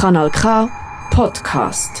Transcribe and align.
Kanal 0.00 0.30
K 0.30 0.66
Podcast. 1.12 2.00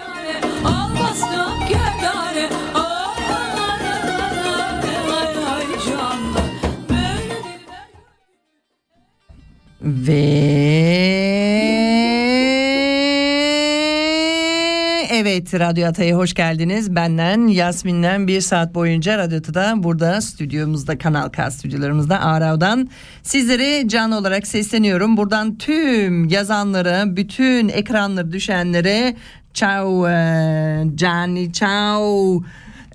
Radyo 15.59 15.87
Ata'ya 15.87 16.17
hoş 16.17 16.33
geldiniz. 16.33 16.95
Benden 16.95 17.47
Yasmin'den 17.47 18.27
bir 18.27 18.41
saat 18.41 18.75
boyunca 18.75 19.17
Radyo 19.17 19.37
Ata'da 19.37 19.73
burada 19.83 20.21
stüdyomuzda 20.21 20.97
Kanal 20.97 21.29
K 21.29 21.51
stüdyolarımızda 21.51 22.21
Arav'dan 22.21 22.89
sizlere 23.23 23.87
canlı 23.87 24.17
olarak 24.17 24.47
sesleniyorum. 24.47 25.17
Buradan 25.17 25.57
tüm 25.57 26.27
yazanlara, 26.27 27.15
bütün 27.15 27.69
ekranları 27.69 28.31
düşenlere 28.31 29.15
ciao 29.53 30.09
e, 30.09 30.83
Cani 30.95 31.53
ciao. 31.53 32.41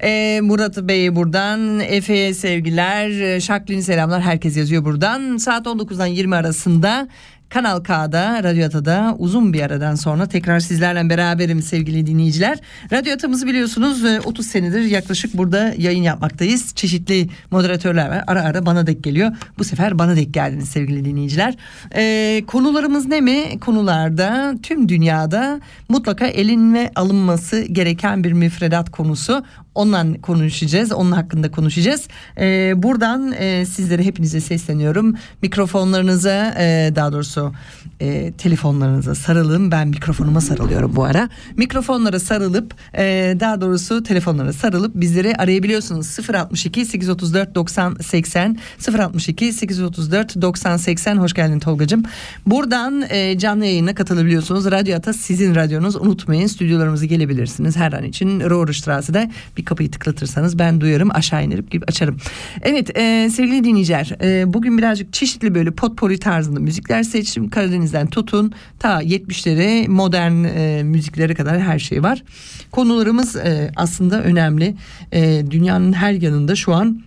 E, 0.02 0.41
Murat 0.42 0.76
Bey 0.76 1.16
buradan, 1.16 1.80
Efe'ye 1.80 2.34
sevgiler, 2.34 3.10
e, 3.10 3.41
Şaklin 3.41 3.80
selamlar. 3.80 4.22
Herkes 4.22 4.56
yazıyor 4.56 4.84
buradan. 4.84 5.36
Saat 5.36 5.66
19'dan 5.66 6.06
20 6.06 6.36
arasında 6.36 7.08
Kanal 7.48 7.80
K'da, 7.80 8.42
Radyo 8.42 8.66
Ata'da 8.66 9.16
uzun 9.19 9.52
bir 9.52 9.62
aradan 9.62 9.94
sonra 9.94 10.27
tekrar 10.27 10.61
sizlerle 10.61 11.11
beraberim 11.11 11.62
sevgili 11.62 12.06
dinleyiciler. 12.06 12.58
Radyo 12.92 13.14
Ata'mızı 13.14 13.47
biliyorsunuz 13.47 14.05
e, 14.05 14.20
30 14.20 14.47
senedir 14.47 14.80
yaklaşık 14.80 15.36
burada 15.36 15.75
yayın 15.78 16.03
yapmaktayız. 16.03 16.75
Çeşitli 16.75 17.28
moderatörler 17.50 18.08
var. 18.08 18.25
Ara 18.27 18.42
ara 18.42 18.66
bana 18.66 18.86
denk 18.86 19.05
geliyor. 19.05 19.33
Bu 19.58 19.64
sefer 19.64 19.98
bana 19.98 20.16
denk 20.16 20.34
geldiniz 20.34 20.69
sevgili 20.69 21.05
dinleyiciler. 21.05 21.55
E, 21.94 22.42
konularımız 22.47 23.06
ne 23.08 23.20
mi? 23.20 23.60
Konularda 23.60 24.55
tüm 24.62 24.88
dünyada 24.88 25.60
mutlaka 25.88 26.27
elinme 26.27 26.91
alınması 26.97 27.60
gereken 27.60 28.25
bir 28.25 28.33
müfredat 28.33 28.91
konusu. 28.91 29.44
Ondan 29.77 30.14
konuşacağız. 30.14 30.92
Onun 30.92 31.12
hakkında 31.12 31.50
konuşacağız. 31.50 32.08
Ee, 32.38 32.72
buradan 32.77 33.32
e, 33.32 33.66
sizlere 33.66 34.05
hepinize 34.05 34.41
sesleniyorum. 34.41 35.14
Mikrofonlarınıza 35.42 36.55
e, 36.58 36.92
daha 36.96 37.12
doğrusu 37.12 37.52
e, 38.00 38.32
telefonlarınıza 38.32 39.14
sarılın. 39.14 39.70
Ben 39.70 39.88
mikrofonuma 39.88 40.41
sarılıyorum 40.41 40.97
bu 40.97 41.04
ara. 41.04 41.28
Mikrofonlara 41.56 42.20
sarılıp 42.20 42.74
e, 42.98 43.36
daha 43.41 43.60
doğrusu 43.60 44.02
telefonlara 44.02 44.52
sarılıp 44.52 44.94
bizleri 44.94 45.36
arayabiliyorsunuz. 45.36 46.19
062 46.34 46.84
834 46.84 47.54
90 47.54 47.94
80 47.94 48.58
062 48.98 49.52
834 49.52 50.42
90 50.42 50.77
80 50.77 51.16
hoş 51.16 51.32
geldin 51.32 51.60
Tolgacığım. 51.60 52.02
Buradan 52.47 53.04
e, 53.10 53.38
canlı 53.38 53.64
yayına 53.64 53.94
katılabiliyorsunuz. 53.94 54.70
Radyo 54.70 54.97
Ata 54.97 55.12
sizin 55.12 55.54
radyonuz. 55.54 55.97
Unutmayın 55.97 56.47
stüdyolarımıza 56.47 57.06
gelebilirsiniz. 57.06 57.77
Her 57.77 57.92
an 57.92 58.04
için 58.04 58.41
Rohrstrasse'de 58.41 59.30
bir 59.56 59.64
kapıyı 59.67 59.91
tıklatırsanız 59.91 60.59
ben 60.59 60.81
duyarım 60.81 61.11
aşağı 61.14 61.45
inerip 61.45 61.70
gibi 61.70 61.84
açarım. 61.89 62.17
Evet 62.62 62.99
e, 62.99 63.31
sevgili 63.31 63.65
dinleyiciler 63.65 64.16
e, 64.22 64.53
bugün 64.53 64.78
birazcık 64.78 65.12
çeşitli 65.12 65.54
böyle 65.54 65.71
potpourri 65.71 66.19
tarzında 66.19 66.60
müzikler 66.60 67.03
seçtim. 67.03 67.50
Karadeniz'den 67.50 68.06
tutun 68.06 68.53
ta 68.78 69.03
70'lere 69.03 69.88
modern 69.88 70.44
e, 70.44 70.82
müziklere 70.82 71.34
kadar 71.34 71.60
her 71.60 71.78
şey 71.78 72.03
var. 72.03 72.22
Konularımız 72.71 73.37
e, 73.37 73.71
aslında 73.76 74.22
önemli. 74.22 74.75
E, 75.12 75.43
dünyanın 75.50 75.93
her 75.93 76.12
yanında 76.12 76.56
şu 76.56 76.75
an 76.75 77.06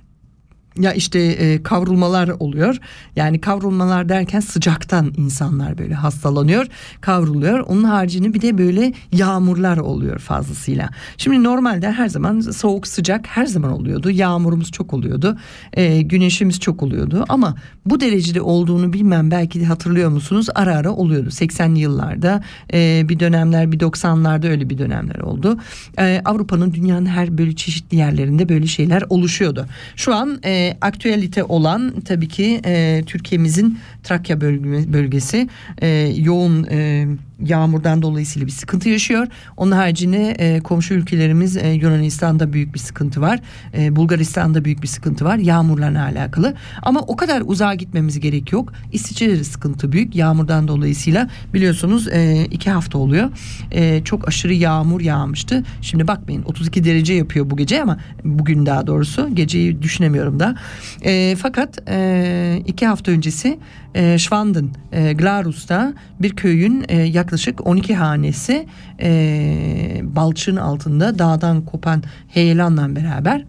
ya 0.80 0.94
işte 0.94 1.20
e, 1.20 1.64
kavrulmalar 1.64 2.28
oluyor. 2.28 2.78
Yani 3.16 3.42
kavrulmalar 3.42 4.10
derken 4.10 4.40
sıcaktan 4.40 5.14
insanlar 5.18 5.78
böyle 5.78 5.94
hastalanıyor, 5.94 6.68
kavruluyor. 7.02 7.60
Onun 7.60 7.84
haricinde 7.84 8.34
bir 8.34 8.42
de 8.42 8.58
böyle 8.58 8.94
yağmurlar 9.12 9.78
oluyor 9.78 10.20
fazlasıyla. 10.20 10.90
Şimdi 11.18 11.44
normalde 11.44 11.92
her 11.92 12.08
zaman 12.08 12.40
soğuk 12.40 12.88
sıcak 12.88 13.28
her 13.28 13.46
zaman 13.46 13.72
oluyordu. 13.72 14.12
Yağmurumuz 14.12 14.72
çok 14.72 14.94
oluyordu. 14.94 15.38
E, 15.74 16.02
güneşimiz 16.02 16.60
çok 16.60 16.84
oluyordu. 16.84 17.26
Ama 17.30 17.56
bu 17.86 18.00
derecede 18.00 18.42
olduğunu 18.42 18.94
bilmem 18.94 19.32
belki 19.32 19.62
de 19.62 19.66
hatırlıyor 19.66 20.10
musunuz? 20.10 20.48
Ara 20.56 20.76
ara 20.76 20.92
oluyordu. 20.92 21.30
80'li 21.30 21.80
yıllarda 21.80 22.44
e, 22.74 23.06
bir 23.10 23.20
dönemler 23.20 23.72
bir 23.72 23.80
90'larda 23.80 24.50
öyle 24.50 24.70
bir 24.70 24.78
dönemler 24.78 25.20
oldu. 25.20 25.58
E, 26.00 26.22
Avrupa'nın 26.26 26.74
dünyanın 26.74 27.06
her 27.06 27.38
böyle 27.38 27.56
çeşitli 27.56 27.98
yerlerinde 27.98 28.50
böyle 28.50 28.68
şeyler 28.68 29.04
oluşuyordu. 29.10 29.66
Şu 29.96 30.16
an 30.16 30.40
e, 30.46 30.69
aktüelite 30.82 31.44
olan 31.44 32.02
tabii 32.02 32.28
ki 32.28 32.62
e, 32.66 33.04
Türkiye'mizin 33.06 33.80
Trakya 34.04 34.42
bölge, 34.42 34.94
bölgesi 34.94 35.50
e, 35.82 35.88
yoğun 36.18 36.64
e, 36.64 37.08
yağmurdan 37.46 38.02
dolayısıyla 38.02 38.48
bir 38.48 38.52
sıkıntı 38.52 38.90
yaşıyor. 38.90 39.28
Onun 39.58 39.72
haricinde 39.72 40.32
e, 40.32 40.60
komşu 40.60 40.94
ülkelerimiz 40.94 41.58
e, 41.58 41.70
Yunanistan'da 41.70 42.54
büyük 42.54 42.74
bir 42.74 42.80
sıkıntı 42.80 43.22
var. 43.22 43.40
E, 43.78 43.96
Bulgaristan'da 43.96 44.66
büyük 44.66 44.82
bir 44.82 44.88
sıkıntı 44.88 45.26
var 45.26 45.38
yağmurlarla 45.38 46.04
alakalı. 46.04 46.54
Ama 46.82 47.00
o 47.00 47.16
kadar 47.16 47.42
uzağa 47.46 47.74
gitmemiz 47.74 48.20
gerek 48.20 48.52
yok. 48.52 48.74
İsviçre'de 48.92 49.44
sıkıntı 49.44 49.92
büyük 49.92 50.16
yağmurdan 50.16 50.68
dolayısıyla 50.68 51.30
biliyorsunuz 51.54 52.08
e, 52.08 52.46
iki 52.52 52.72
hafta 52.72 52.98
oluyor. 52.98 53.30
E, 53.72 54.04
çok 54.04 54.28
aşırı 54.28 54.54
yağmur 54.54 55.02
yağmıştı. 55.02 55.64
Şimdi 55.82 56.08
bakmayın 56.08 56.44
32 56.44 56.84
derece 56.84 57.14
yapıyor 57.14 57.50
bu 57.50 57.58
gece 57.58 57.82
ama 57.82 57.98
bugün 58.24 58.66
daha 58.66 58.88
doğrusu 58.88 59.36
geceyi 59.36 59.82
düşünemiyorum 59.82 60.40
da. 60.40 60.56
E, 61.02 61.36
fakat 61.36 61.90
e, 61.90 62.62
iki 62.68 62.88
hafta 62.88 63.12
öncesi 63.12 63.60
e, 63.96 64.18
Schwanden, 64.18 64.70
e, 64.92 65.14
Glarus'ta 65.14 65.94
bir 66.20 66.36
köyün 66.36 66.86
e, 66.88 67.02
yaklaşık 67.02 67.29
12 67.62 67.96
hanesi 67.96 68.66
e, 69.02 70.02
balçığın 70.04 70.56
altında 70.56 71.20
dağdan 71.20 71.62
kopan 71.66 72.04
heyelanla 72.28 72.96
beraber 72.96 73.46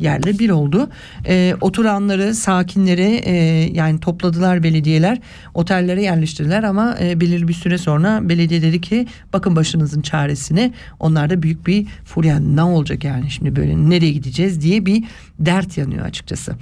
yerle 0.00 0.38
bir 0.38 0.50
oldu. 0.50 0.90
E, 1.26 1.54
oturanları, 1.60 2.34
sakinleri 2.34 3.20
e, 3.24 3.34
yani 3.72 4.00
topladılar 4.00 4.62
belediyeler, 4.62 5.18
otellere 5.54 6.02
yerleştirdiler 6.02 6.62
ama 6.62 6.96
e, 7.00 7.20
belirli 7.20 7.48
bir 7.48 7.52
süre 7.52 7.78
sonra 7.78 8.28
belediye 8.28 8.62
dedi 8.62 8.80
ki 8.80 9.06
bakın 9.32 9.56
başınızın 9.56 10.02
çaresini. 10.02 10.72
Onlar 11.00 11.30
da 11.30 11.42
büyük 11.42 11.66
bir 11.66 11.86
furya 12.04 12.38
ne 12.38 12.62
olacak 12.62 13.04
yani 13.04 13.30
şimdi 13.30 13.56
böyle 13.56 13.90
nereye 13.90 14.12
gideceğiz 14.12 14.60
diye 14.60 14.86
bir 14.86 15.04
dert 15.38 15.78
yanıyor 15.78 16.04
açıkçası. 16.06 16.52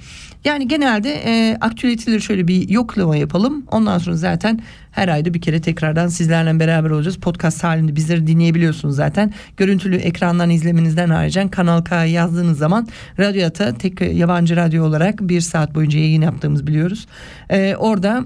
Yani 0.45 0.67
genelde 0.67 1.13
e, 1.25 1.57
aktüeliteleri 1.61 2.21
şöyle 2.21 2.47
bir 2.47 2.69
yoklama 2.69 3.15
yapalım. 3.15 3.63
Ondan 3.71 3.97
sonra 3.97 4.15
zaten 4.15 4.61
her 4.91 5.07
ayda 5.07 5.33
bir 5.33 5.41
kere 5.41 5.61
tekrardan 5.61 6.07
sizlerle 6.07 6.59
beraber 6.59 6.89
olacağız. 6.89 7.17
Podcast 7.17 7.63
halinde 7.63 7.95
bizleri 7.95 8.27
dinleyebiliyorsunuz 8.27 8.95
zaten. 8.95 9.33
Görüntülü 9.57 9.95
ekrandan 9.95 10.49
izlemenizden 10.49 11.09
haricen 11.09 11.47
Kanal 11.47 11.81
K 11.81 12.05
yazdığınız 12.05 12.57
zaman 12.57 12.87
Radyo 13.19 13.47
Ata 13.47 13.73
tek 13.77 14.01
yabancı 14.01 14.55
radyo 14.55 14.85
olarak 14.85 15.19
bir 15.21 15.41
saat 15.41 15.75
boyunca 15.75 15.99
yayın 15.99 16.21
yaptığımız 16.21 16.67
biliyoruz. 16.67 17.07
Ee, 17.49 17.75
orada 17.75 18.25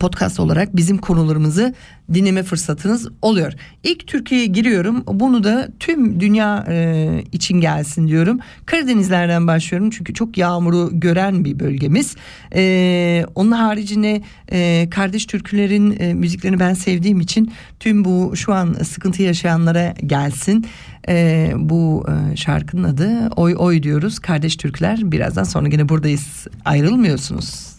podcast 0.00 0.40
olarak 0.40 0.76
bizim 0.76 0.98
konularımızı 0.98 1.74
dinleme 2.14 2.42
fırsatınız 2.42 3.08
oluyor. 3.22 3.52
İlk 3.82 4.06
Türkiye'ye 4.06 4.46
giriyorum. 4.46 5.04
Bunu 5.06 5.44
da 5.44 5.68
tüm 5.80 6.20
dünya 6.20 6.66
e, 6.68 7.08
için 7.32 7.60
gelsin 7.60 8.08
diyorum. 8.08 8.38
Karadenizlerden 8.66 9.46
başlıyorum 9.46 9.90
çünkü 9.90 10.14
çok 10.14 10.38
yağmuru 10.38 10.90
gören 10.92 11.44
bir 11.44 11.60
bölgemiz. 11.60 12.16
E, 12.54 13.26
onun 13.34 13.52
haricinde 13.52 14.22
e, 14.52 14.88
kardeş 14.90 15.26
türkülerin 15.26 15.96
e, 16.00 16.14
müziklerini 16.14 16.60
ben 16.60 16.74
sevdiğim 16.74 17.20
için 17.20 17.52
tüm 17.80 18.04
bu 18.04 18.36
şu 18.36 18.52
an 18.52 18.72
sıkıntı 18.72 19.22
yaşayanlara 19.22 19.94
gelsin. 20.06 20.66
E, 21.08 21.52
bu 21.56 22.06
e, 22.08 22.36
şarkının 22.36 22.84
adı 22.84 23.28
Oy 23.36 23.54
Oy 23.58 23.82
diyoruz. 23.82 24.18
Kardeş 24.18 24.56
Türküler. 24.56 25.12
Birazdan 25.12 25.44
sonra 25.44 25.68
yine 25.68 25.88
buradayız. 25.88 26.46
Ayrılmıyorsunuz. 26.64 27.73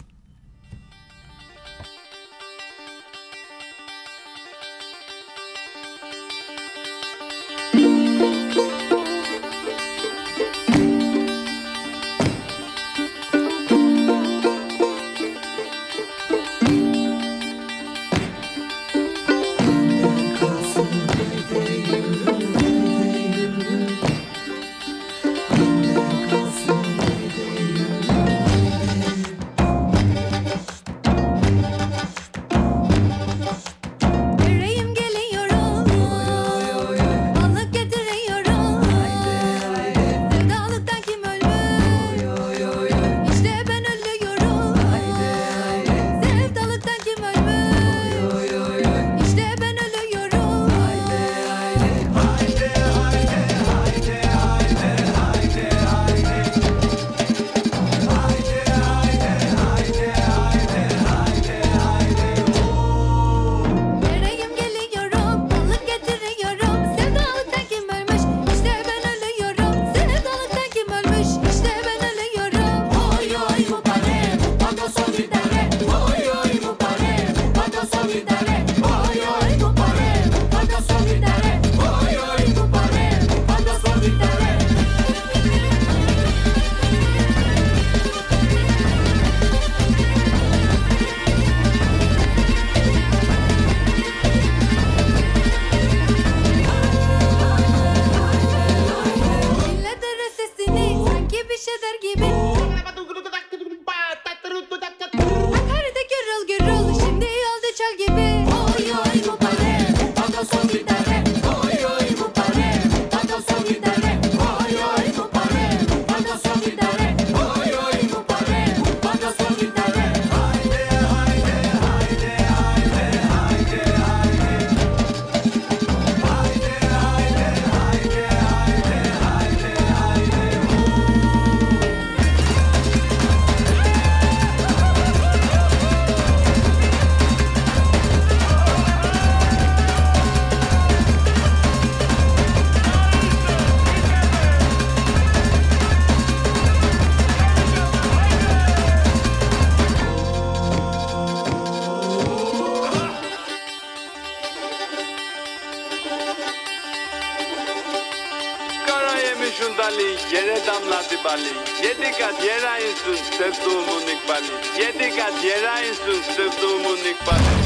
Yedikaz 160.36 160.90
Latibali, 160.90 161.52
Yedikaz 161.82 162.44
Yera 162.44 162.78
Insun, 162.78 163.16
Seftu 163.38 163.70
Munik 163.70 164.28
Bali, 164.28 164.52
Yedikaz 164.80 165.44
Yera 165.44 165.82
Insun, 165.82 166.22
Seftu 166.36 166.78
Munik 166.78 167.26
Bali. 167.26 167.65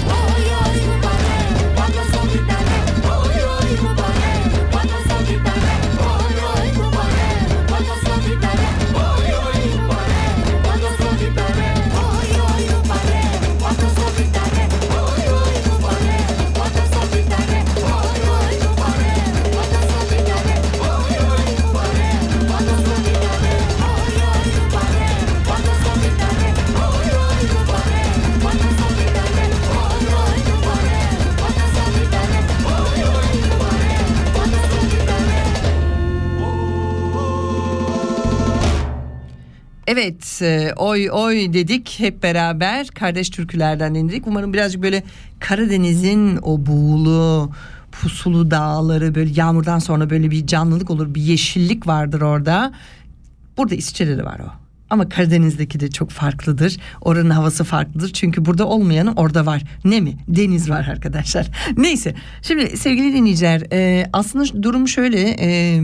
E, 40.42 40.72
oy 40.76 41.10
oy 41.10 41.52
dedik 41.52 41.94
hep 41.98 42.22
beraber 42.22 42.88
kardeş 42.88 43.30
türkülerden 43.30 43.94
dinledik. 43.94 44.26
Umarım 44.26 44.52
birazcık 44.52 44.82
böyle 44.82 45.02
Karadeniz'in 45.40 46.38
o 46.42 46.66
buğulu 46.66 47.50
pusulu 47.92 48.50
dağları 48.50 49.14
böyle 49.14 49.30
yağmurdan 49.34 49.78
sonra 49.78 50.10
böyle 50.10 50.30
bir 50.30 50.46
canlılık 50.46 50.90
olur 50.90 51.14
bir 51.14 51.22
yeşillik 51.22 51.86
vardır 51.86 52.20
orada. 52.20 52.72
Burada 53.58 53.74
de 54.18 54.24
var 54.24 54.40
o. 54.40 54.59
Ama 54.90 55.08
Karadeniz'deki 55.08 55.80
de 55.80 55.90
çok 55.90 56.10
farklıdır. 56.10 56.76
Oranın 57.00 57.30
havası 57.30 57.64
farklıdır. 57.64 58.12
Çünkü 58.12 58.44
burada 58.44 58.66
olmayanı 58.66 59.12
orada 59.16 59.46
var. 59.46 59.62
Ne 59.84 60.00
mi? 60.00 60.16
Deniz 60.28 60.70
var 60.70 60.88
arkadaşlar. 60.90 61.50
Neyse. 61.76 62.14
Şimdi 62.42 62.76
sevgili 62.76 63.14
dinleyiciler 63.14 63.62
e, 63.72 64.06
aslında 64.12 64.62
durum 64.62 64.88
şöyle 64.88 65.36
e, 65.40 65.80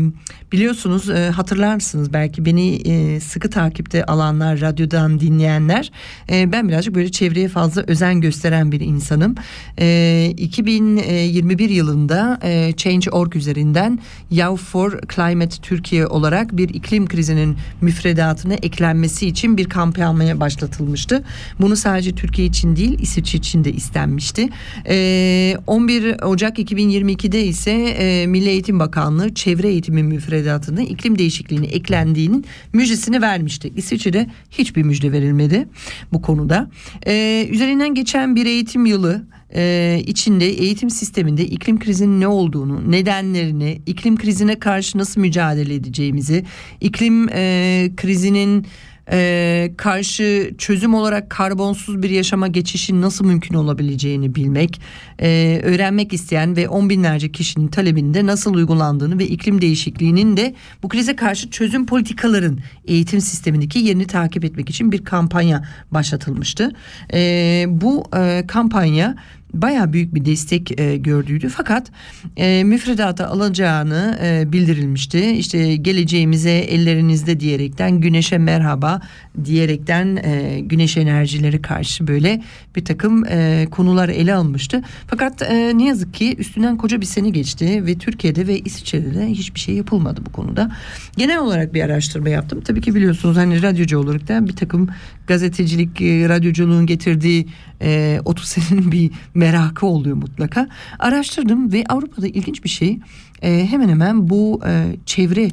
biliyorsunuz 0.53 1.11
e, 1.11 1.31
hatırlarsınız 1.31 2.13
belki 2.13 2.45
beni 2.45 2.75
e, 2.75 3.21
sıkı 3.21 3.51
takipte 3.51 4.05
alanlar 4.05 4.61
radyodan 4.61 5.21
dinleyenler 5.21 5.91
e, 6.31 6.53
ben 6.53 6.69
birazcık 6.69 6.95
böyle 6.95 7.11
çevreye 7.11 7.49
fazla 7.49 7.85
özen 7.87 8.21
gösteren 8.21 8.73
bir 8.73 8.81
insanım. 8.81 9.35
E, 9.79 10.35
2021 10.37 11.71
yılında 11.71 12.39
e, 12.43 12.73
Change.org 12.77 13.37
üzerinden 13.37 13.99
Yav 14.31 14.57
for 14.57 15.01
Climate 15.15 15.57
Türkiye 15.63 16.07
olarak 16.07 16.57
bir 16.57 16.69
iklim 16.69 17.07
krizinin 17.07 17.57
müfredatına 17.81 18.55
eklenmesi 18.97 19.27
için 19.27 19.57
bir 19.57 19.69
kampanya 19.69 20.41
başlatılmıştı. 20.41 21.25
Bunu 21.61 21.77
sadece 21.77 22.13
Türkiye 22.15 22.49
için 22.49 22.77
değil 22.77 22.99
İsviçre 23.01 23.39
için 23.39 23.65
de 23.65 23.73
istenmişti. 23.73 24.49
E, 24.89 25.57
11 25.67 26.23
Ocak 26.23 26.59
2022'de 26.59 27.45
ise 27.45 27.71
e, 27.73 28.27
Milli 28.27 28.49
Eğitim 28.49 28.79
Bakanlığı 28.79 29.35
çevre 29.35 29.69
eğitimi 29.69 30.03
müfredatına 30.03 30.83
iklim 30.83 31.19
değişikliğini 31.19 31.67
eklendiğinin 31.67 32.45
müjdesini 32.73 33.23
vermişti. 33.23 33.73
İsviçre'de 33.77 34.27
hiçbir 34.51 34.83
müjde 34.83 35.13
verilmedi 35.13 35.69
bu 36.13 36.23
konuda. 36.23 36.71
E, 37.07 37.47
üzerinden 37.51 37.95
geçen 37.95 38.37
bir 38.37 38.47
eğitim 38.47 38.87
yılı 38.87 39.27
e, 39.55 40.03
içinde 40.07 40.47
eğitim 40.47 40.91
sisteminde 40.91 41.47
iklim 41.47 41.79
krizinin 41.79 42.21
ne 42.21 42.29
olduğunu, 42.29 42.91
nedenlerini, 42.91 43.83
iklim 43.87 44.17
krizine 44.17 44.59
karşı 44.59 44.99
nasıl 44.99 45.21
mücadele 45.21 45.75
edeceğimizi, 45.75 46.45
iklim 46.81 47.29
e, 47.33 47.91
krizinin 47.97 48.67
e, 49.13 49.73
karşı 49.77 50.55
çözüm 50.59 50.95
olarak 50.95 51.31
karbonsuz 51.31 52.03
bir 52.03 52.11
yaşama 52.11 52.49
geçişin 52.49 53.03
nasıl 53.03 53.27
mümkün 53.27 53.55
olabileceğini 53.55 54.35
bilmek, 54.35 54.81
e, 55.21 55.61
öğrenmek 55.65 56.13
isteyen 56.13 56.57
ve 56.57 56.69
on 56.69 56.91
binlerce 56.91 57.33
kişinin 57.33 57.69
talebinde 57.69 58.27
nasıl 58.27 58.55
uygulandığını 58.55 59.19
ve 59.19 59.27
iklim 59.27 59.61
değişikliğinin 59.61 60.37
de 60.37 60.55
bu 60.83 60.89
krize 60.89 61.17
karşı 61.17 61.51
çözüm 61.51 61.87
politikaların 61.87 62.59
eğitim 62.85 63.21
sistemindeki 63.21 63.79
yerini 63.79 64.07
takip 64.07 64.45
etmek 64.45 64.71
için 64.71 64.93
bir 64.93 65.05
kampanya 65.05 65.65
başlatılmıştı. 65.91 66.73
E, 67.13 67.65
bu 67.69 68.05
e, 68.17 68.45
kampanya 68.49 69.17
baya 69.55 69.93
büyük 69.93 70.15
bir 70.15 70.25
destek 70.25 70.81
e, 70.81 70.97
gördüydü 70.97 71.49
fakat 71.49 71.91
e, 72.37 72.65
müfredata 72.65 73.27
alacağını 73.27 74.19
e, 74.23 74.53
bildirilmişti. 74.53 75.31
İşte 75.31 75.77
geleceğimize 75.77 76.51
ellerinizde 76.51 77.41
diyerekten 77.41 78.01
güneşe 78.01 78.39
merhaba 78.39 79.01
diyerekten 79.45 80.17
e, 80.17 80.61
güneş 80.61 80.97
enerjileri 80.97 81.63
karşı 81.63 82.07
böyle 82.07 82.43
bir 82.77 82.85
takım 82.85 83.25
e, 83.25 83.67
konular 83.71 84.09
ele 84.09 84.35
almıştı. 84.35 84.83
Fakat 85.07 85.43
e, 85.43 85.79
ne 85.79 85.87
yazık 85.87 86.15
ki 86.15 86.37
üstünden 86.39 86.77
koca 86.77 87.01
bir 87.01 87.07
sene 87.07 87.31
geçti 87.31 87.87
ve 87.87 87.99
Türkiye'de 87.99 88.47
ve 88.47 88.59
İsviçre'de 88.59 89.15
de 89.15 89.27
hiçbir 89.27 89.61
şey 89.61 89.75
yapılmadı 89.75 90.21
bu 90.27 90.33
konuda. 90.33 90.73
Genel 91.17 91.39
olarak 91.39 91.75
bir 91.75 91.83
araştırma 91.83 92.29
yaptım. 92.29 92.61
Tabii 92.61 92.81
ki 92.81 92.95
biliyorsunuz 92.95 93.37
hani 93.37 93.63
radyocu 93.63 93.99
olarak 93.99 94.29
da 94.29 94.47
bir 94.47 94.57
takım 94.57 94.89
gazetecilik, 95.27 96.01
e, 96.01 96.29
radyoculuğun 96.29 96.87
getirdiği 96.87 97.47
e, 97.83 98.21
30 98.25 98.49
senenin 98.49 98.93
bir 98.93 99.11
merakı 99.35 99.87
oluyor 99.87 100.17
mutlaka. 100.17 100.69
Araştırdım 100.99 101.73
ve 101.73 101.85
Avrupa'da 101.89 102.27
ilginç 102.27 102.65
bir 102.65 102.69
şey 102.69 102.99
e, 103.43 103.67
hemen 103.67 103.89
hemen 103.89 104.29
bu 104.29 104.61
e, 104.67 104.97
çevre 105.07 105.51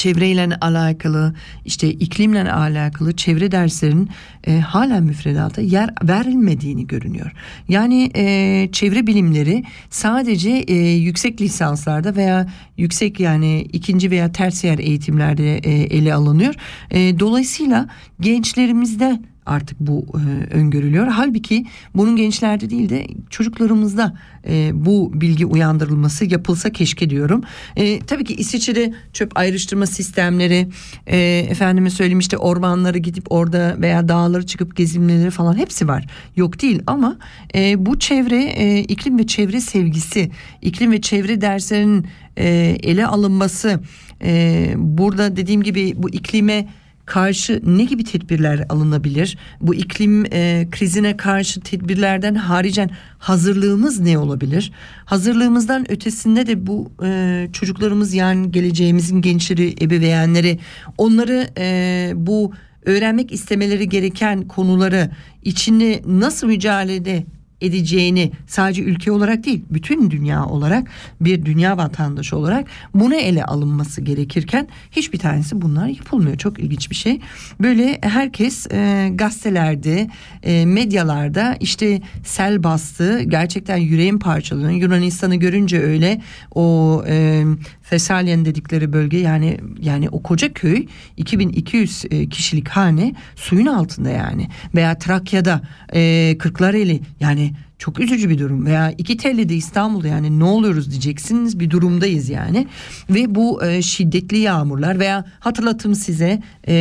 çevreyle 0.00 0.56
alakalı 0.60 1.34
işte 1.64 1.90
iklimle 1.90 2.52
alakalı 2.52 3.16
çevre 3.16 3.52
derslerinin 3.52 4.08
e, 4.46 4.60
hala 4.60 5.00
müfredata 5.00 5.60
yer 5.60 5.90
verilmediğini 6.02 6.86
görünüyor. 6.86 7.32
Yani 7.68 8.10
e, 8.16 8.68
çevre 8.72 9.06
bilimleri 9.06 9.64
sadece 9.90 10.50
e, 10.50 10.74
yüksek 10.92 11.40
lisanslarda 11.40 12.16
veya 12.16 12.46
yüksek 12.76 13.20
yani 13.20 13.60
ikinci 13.72 14.10
veya 14.10 14.32
tersiyer 14.32 14.78
eğitimlerde 14.78 15.58
e, 15.58 15.70
ele 15.70 16.14
alınıyor. 16.14 16.54
E, 16.90 17.18
dolayısıyla 17.18 17.88
gençlerimizde 18.20 19.20
artık 19.50 19.80
bu 19.80 20.06
e, 20.14 20.54
öngörülüyor. 20.54 21.06
Halbuki 21.06 21.66
bunun 21.94 22.16
gençlerde 22.16 22.70
değil 22.70 22.88
de 22.88 23.06
çocuklarımızda 23.30 24.18
e, 24.48 24.70
bu 24.74 25.12
bilgi 25.14 25.46
uyandırılması 25.46 26.24
yapılsa 26.24 26.70
keşke 26.70 27.10
diyorum. 27.10 27.42
E, 27.76 28.00
tabii 28.00 28.24
ki 28.24 28.34
İsviçre'de 28.34 28.94
çöp 29.12 29.38
ayrıştırma 29.38 29.86
sistemleri, 29.86 30.68
e, 31.06 31.18
efendime 31.48 31.90
söyleyeyim 31.90 32.18
işte 32.18 32.38
ormanları 32.38 32.98
gidip 32.98 33.32
orada 33.32 33.76
veya 33.78 34.08
dağları 34.08 34.46
çıkıp 34.46 34.76
gezinmeleri 34.76 35.30
falan 35.30 35.56
hepsi 35.56 35.88
var. 35.88 36.06
Yok 36.36 36.62
değil 36.62 36.82
ama 36.86 37.16
e, 37.54 37.86
bu 37.86 37.98
çevre 37.98 38.42
e, 38.44 38.80
iklim 38.80 39.18
ve 39.18 39.26
çevre 39.26 39.60
sevgisi, 39.60 40.30
iklim 40.62 40.92
ve 40.92 41.00
çevre 41.00 41.40
derslerinin 41.40 42.06
e, 42.36 42.48
ele 42.82 43.06
alınması, 43.06 43.80
e, 44.22 44.72
burada 44.76 45.36
dediğim 45.36 45.62
gibi 45.62 45.92
bu 45.96 46.10
iklime 46.10 46.68
karşı 47.10 47.60
ne 47.64 47.84
gibi 47.84 48.04
tedbirler 48.04 48.66
alınabilir? 48.68 49.38
Bu 49.60 49.74
iklim 49.74 50.24
e, 50.32 50.68
krizine 50.70 51.16
karşı 51.16 51.60
tedbirlerden 51.60 52.34
haricen 52.34 52.90
hazırlığımız 53.18 54.00
ne 54.00 54.18
olabilir? 54.18 54.72
Hazırlığımızdan 55.04 55.92
ötesinde 55.92 56.46
de 56.46 56.66
bu 56.66 56.92
e, 57.04 57.48
çocuklarımız 57.52 58.14
yani 58.14 58.52
geleceğimizin 58.52 59.22
gençleri, 59.22 59.74
ebeveynleri 59.80 60.58
onları 60.98 61.48
e, 61.58 62.12
bu 62.14 62.52
öğrenmek 62.84 63.32
istemeleri 63.32 63.88
gereken 63.88 64.48
konuları 64.48 65.10
içini 65.42 66.02
nasıl 66.06 66.46
mücadele 66.46 67.24
edeceğini 67.60 68.32
sadece 68.46 68.82
ülke 68.82 69.12
olarak 69.12 69.44
değil 69.44 69.64
bütün 69.70 70.10
dünya 70.10 70.46
olarak 70.46 70.88
bir 71.20 71.44
dünya 71.44 71.76
vatandaşı 71.76 72.36
olarak 72.36 72.66
buna 72.94 73.16
ele 73.16 73.44
alınması 73.44 74.00
gerekirken 74.00 74.68
hiçbir 74.90 75.18
tanesi 75.18 75.62
bunlar 75.62 75.86
yapılmıyor. 75.86 76.36
Çok 76.36 76.58
ilginç 76.58 76.90
bir 76.90 76.96
şey. 76.96 77.20
Böyle 77.60 77.98
herkes 78.02 78.66
e, 78.72 79.10
gazetelerde, 79.14 80.10
e, 80.42 80.66
medyalarda 80.66 81.56
işte 81.60 82.00
sel 82.24 82.64
bastı. 82.64 83.22
Gerçekten 83.22 83.76
yüreğim 83.76 84.18
parçalanıyor. 84.18 84.80
Yunanistan'ı 84.80 85.36
görünce 85.36 85.82
öyle 85.82 86.20
o 86.54 87.04
e, 87.08 87.44
Fesalyen 87.90 88.44
dedikleri 88.44 88.92
bölge 88.92 89.18
yani 89.18 89.58
yani 89.80 90.08
o 90.08 90.22
koca 90.22 90.52
köy 90.52 90.86
2200 91.16 92.04
e, 92.10 92.28
kişilik 92.28 92.68
hane 92.68 93.14
suyun 93.36 93.66
altında 93.66 94.10
yani. 94.10 94.48
Veya 94.74 94.98
Trakya'da 94.98 95.62
e, 95.94 96.36
Kırklareli 96.38 97.00
yani 97.20 97.52
çok 97.78 98.00
üzücü 98.00 98.30
bir 98.30 98.38
durum. 98.38 98.66
Veya 98.66 98.94
iki 98.98 99.16
telli 99.16 99.54
İstanbul'da 99.54 100.08
yani 100.08 100.38
ne 100.38 100.44
oluyoruz 100.44 100.90
diyeceksiniz 100.90 101.60
bir 101.60 101.70
durumdayız 101.70 102.28
yani. 102.28 102.66
Ve 103.10 103.34
bu 103.34 103.64
e, 103.64 103.82
şiddetli 103.82 104.38
yağmurlar 104.38 104.98
veya 104.98 105.24
hatırlatım 105.40 105.94
size 105.94 106.42
e, 106.68 106.74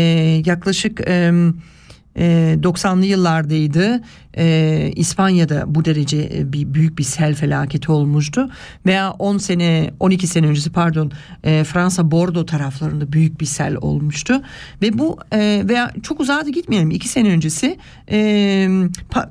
yaklaşık 0.46 1.02
e, 1.08 1.32
e, 2.20 2.58
90'lı 2.64 3.06
yıllardaydı. 3.06 4.02
E, 4.38 4.92
İspanya'da 4.96 5.64
bu 5.76 5.86
derece 5.86 6.30
e, 6.34 6.54
bir 6.54 6.74
büyük 6.74 6.98
bir 6.98 7.04
sel 7.04 7.36
felaketi 7.36 7.92
olmuştu. 7.92 8.50
Veya 8.86 9.12
10 9.12 9.38
sene 9.38 9.92
12 10.00 10.28
sene 10.28 10.48
öncesi 10.48 10.72
pardon 10.72 11.12
e, 11.44 11.64
Fransa 11.64 12.12
Bordeaux 12.12 12.52
taraflarında 12.52 13.12
büyük 13.12 13.42
bir 13.42 13.46
sel 13.46 13.76
olmuştu. 13.76 14.42
Ve 14.82 15.00
bu 15.00 15.18
e, 15.34 15.64
veya 15.70 15.94
çok 16.04 16.20
uzağa 16.20 16.46
da 16.46 16.50
gitmeyelim 16.50 16.92
2 16.92 17.08
sene 17.08 17.30
öncesi 17.30 17.78
pa- 19.12 19.30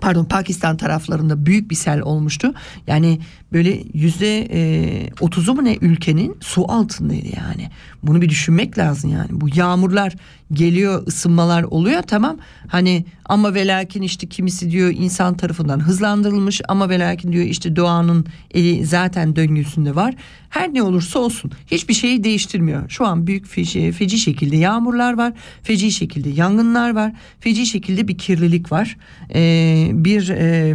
pardon 0.00 0.24
Pakistan 0.24 0.76
taraflarında 0.76 1.46
büyük 1.46 1.70
bir 1.70 1.76
sel 1.76 2.00
olmuştu. 2.00 2.54
Yani 2.86 3.20
böyle 3.54 3.82
yüzde 3.94 4.48
e, 4.52 5.10
otuzu 5.20 5.54
mu 5.54 5.64
ne 5.64 5.76
ülkenin 5.80 6.36
su 6.40 6.72
altındaydı 6.72 7.26
yani. 7.36 7.70
Bunu 8.02 8.22
bir 8.22 8.28
düşünmek 8.28 8.78
lazım 8.78 9.10
yani. 9.10 9.28
Bu 9.30 9.48
yağmurlar 9.54 10.14
geliyor 10.52 11.06
ısınmalar 11.06 11.62
oluyor 11.62 12.02
tamam. 12.02 12.36
Hani 12.68 13.04
ama 13.24 13.54
ve 13.54 13.66
lakin 13.66 14.02
işte 14.02 14.26
kimisi 14.26 14.70
diyor 14.70 14.90
insan 14.90 15.36
tarafından 15.36 15.80
hızlandırılmış 15.80 16.60
ama 16.68 16.88
ve 16.88 16.98
lakin 16.98 17.32
diyor 17.32 17.44
işte 17.44 17.76
doğanın 17.76 18.26
eli 18.50 18.86
zaten 18.86 19.36
döngüsünde 19.36 19.94
var. 19.94 20.14
Her 20.48 20.74
ne 20.74 20.82
olursa 20.82 21.18
olsun 21.18 21.50
hiçbir 21.66 21.94
şeyi 21.94 22.24
değiştirmiyor. 22.24 22.90
Şu 22.90 23.06
an 23.06 23.26
büyük 23.26 23.46
feci, 23.46 23.92
feci 23.92 24.18
şekilde 24.18 24.56
yağmurlar 24.56 25.18
var. 25.18 25.32
Feci 25.62 25.92
şekilde 25.92 26.28
yangınlar 26.28 26.94
var. 26.94 27.12
Feci 27.40 27.66
şekilde 27.66 28.08
bir 28.08 28.18
kirlilik 28.18 28.72
var. 28.72 28.96
Ee, 29.34 29.90
bir... 29.92 30.28
E, 30.28 30.74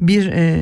bir 0.00 0.26
e, 0.26 0.56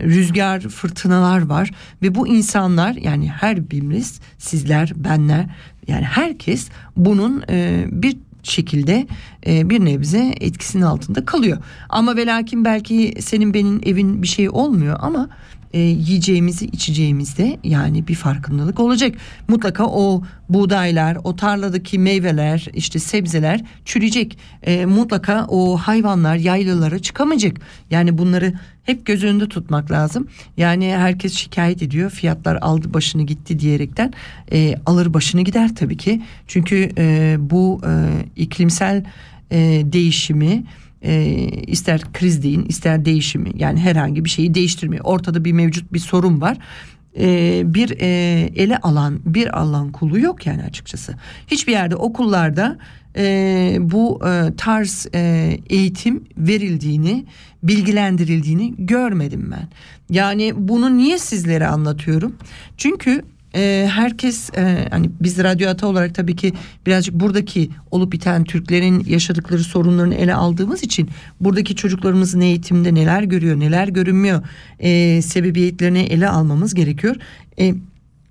rüzgar 0.00 0.60
fırtınalar 0.60 1.46
var 1.46 1.70
ve 2.02 2.14
bu 2.14 2.28
insanlar 2.28 2.94
yani 2.94 3.28
her 3.28 3.70
birimiz 3.70 4.20
sizler 4.38 4.92
benler 4.96 5.46
yani 5.86 6.04
herkes 6.04 6.68
bunun 6.96 7.42
e, 7.50 7.84
bir 7.90 8.16
şekilde 8.42 9.06
e, 9.46 9.70
bir 9.70 9.84
nebze 9.84 10.34
etkisinin 10.40 10.82
altında 10.82 11.24
kalıyor. 11.24 11.58
Ama 11.88 12.16
ve 12.16 12.26
lakin 12.26 12.64
belki 12.64 13.14
senin 13.20 13.54
benim 13.54 13.80
evin 13.84 14.22
bir 14.22 14.28
şey 14.28 14.50
olmuyor 14.50 14.96
ama 15.00 15.28
e, 15.72 15.78
yiyeceğimizi 15.80 16.66
içeceğimizde 16.66 17.58
yani 17.64 18.08
bir 18.08 18.14
farkındalık 18.14 18.80
olacak. 18.80 19.14
Mutlaka 19.48 19.86
o 19.86 20.22
buğdaylar, 20.48 21.18
o 21.24 21.36
tarladaki 21.36 21.98
meyveler, 21.98 22.66
işte 22.74 22.98
sebzeler 22.98 23.64
çürüyecek. 23.84 24.38
E, 24.62 24.86
mutlaka 24.86 25.46
o 25.48 25.76
hayvanlar 25.76 26.36
yaylalara 26.36 26.98
çıkamayacak. 26.98 27.56
Yani 27.90 28.18
bunları 28.18 28.52
hep 28.82 29.06
göz 29.06 29.24
önünde 29.24 29.48
tutmak 29.48 29.90
lazım. 29.90 30.28
Yani 30.56 30.94
herkes 30.96 31.34
şikayet 31.34 31.82
ediyor 31.82 32.10
fiyatlar 32.10 32.58
aldı 32.60 32.94
başını 32.94 33.22
gitti 33.22 33.58
diyerekten 33.58 34.12
e, 34.52 34.74
alır 34.86 35.14
başını 35.14 35.42
gider 35.42 35.74
tabii 35.74 35.96
ki. 35.96 36.22
Çünkü 36.46 36.90
e, 36.98 37.36
bu 37.38 37.80
e, 37.86 37.90
iklimsel 38.36 39.04
e, 39.50 39.58
değişimi 39.84 40.64
e, 41.02 41.34
ister 41.66 42.02
kriz 42.12 42.42
deyin 42.42 42.64
ister 42.64 43.04
değişimi 43.04 43.50
yani 43.54 43.80
herhangi 43.80 44.24
bir 44.24 44.30
şeyi 44.30 44.54
değiştirmiyor. 44.54 45.04
Ortada 45.04 45.44
bir 45.44 45.52
mevcut 45.52 45.92
bir 45.92 45.98
sorun 45.98 46.40
var. 46.40 46.58
E, 47.18 47.62
bir 47.64 48.00
e, 48.00 48.06
ele 48.56 48.78
alan 48.78 49.20
bir 49.24 49.58
alan 49.58 49.92
kulu 49.92 50.18
yok 50.20 50.46
yani 50.46 50.62
açıkçası. 50.62 51.14
Hiçbir 51.46 51.72
yerde 51.72 51.96
okullarda 51.96 52.78
e, 53.16 53.76
bu 53.80 54.20
e, 54.26 54.56
tarz 54.56 55.06
e, 55.14 55.56
eğitim 55.70 56.24
verildiğini 56.36 57.24
bilgilendirildiğini 57.62 58.74
görmedim 58.78 59.50
ben. 59.50 59.68
Yani 60.10 60.52
bunu 60.56 60.96
niye 60.96 61.18
sizlere 61.18 61.66
anlatıyorum? 61.66 62.36
Çünkü 62.76 63.24
e, 63.54 63.88
herkes 63.92 64.50
e, 64.56 64.88
hani 64.90 65.10
biz 65.20 65.38
radyo 65.38 65.70
ata 65.70 65.86
olarak 65.86 66.14
tabii 66.14 66.36
ki 66.36 66.52
birazcık 66.86 67.14
buradaki 67.14 67.70
olup 67.90 68.12
biten 68.12 68.44
Türklerin 68.44 69.04
yaşadıkları 69.04 69.64
sorunlarını 69.64 70.14
ele 70.14 70.34
aldığımız 70.34 70.82
için 70.82 71.08
buradaki 71.40 71.76
çocuklarımızın 71.76 72.40
eğitimde 72.40 72.94
neler 72.94 73.22
görüyor 73.22 73.60
neler 73.60 73.88
görünmüyor 73.88 74.42
e, 74.78 75.22
sebebiyetlerini 75.22 75.98
ele 75.98 76.28
almamız 76.28 76.74
gerekiyor. 76.74 77.16
E, 77.58 77.74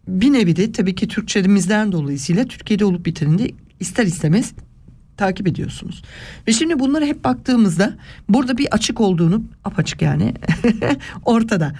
bir 0.07 0.33
nevi 0.33 0.55
de 0.55 0.71
tabii 0.71 0.95
ki 0.95 1.07
Türkçemizden 1.07 1.91
dolayısıyla 1.91 2.45
Türkiye'de 2.45 2.85
olup 2.85 3.05
biteninde 3.05 3.51
ister 3.79 4.05
istemez 4.05 4.53
takip 5.17 5.47
ediyorsunuz. 5.47 6.03
Ve 6.47 6.53
şimdi 6.53 6.79
bunları 6.79 7.05
hep 7.05 7.23
baktığımızda 7.23 7.93
burada 8.29 8.57
bir 8.57 8.67
açık 8.71 9.01
olduğunu 9.01 9.43
apaçık 9.63 10.01
yani 10.01 10.33
ortada. 11.25 11.75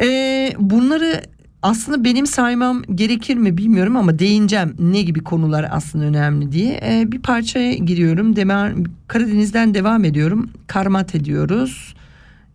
Ee, 0.00 0.52
bunları 0.58 1.22
aslında 1.62 2.04
benim 2.04 2.26
saymam 2.26 2.82
gerekir 2.94 3.36
mi 3.36 3.56
bilmiyorum 3.56 3.96
ama 3.96 4.18
değineceğim 4.18 4.74
ne 4.78 5.02
gibi 5.02 5.20
konular 5.20 5.66
aslında 5.70 6.04
önemli 6.04 6.52
diye. 6.52 6.80
Ee, 6.82 7.12
bir 7.12 7.22
parçaya 7.22 7.74
giriyorum. 7.74 8.36
Demer, 8.36 8.72
Karadeniz'den 9.08 9.74
devam 9.74 10.04
ediyorum. 10.04 10.50
Karmat 10.66 11.14
ediyoruz. 11.14 11.94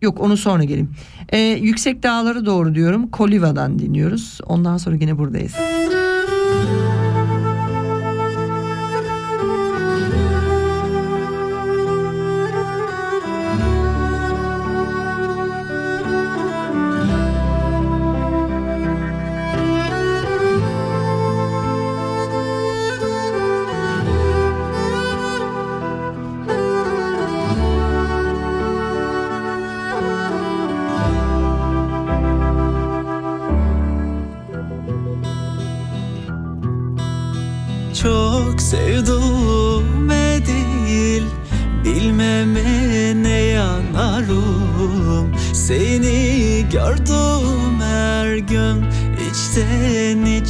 Yok 0.02 0.20
onu 0.20 0.36
sonra 0.36 0.64
geleyim. 0.64 0.90
Ee, 1.28 1.38
yüksek 1.38 2.02
dağlara 2.02 2.46
doğru 2.46 2.74
diyorum. 2.74 3.08
Koliva'dan 3.10 3.78
dinliyoruz. 3.78 4.38
Ondan 4.46 4.76
sonra 4.76 4.96
yine 5.00 5.18
buradayız. 5.18 5.52
Çok 5.52 6.97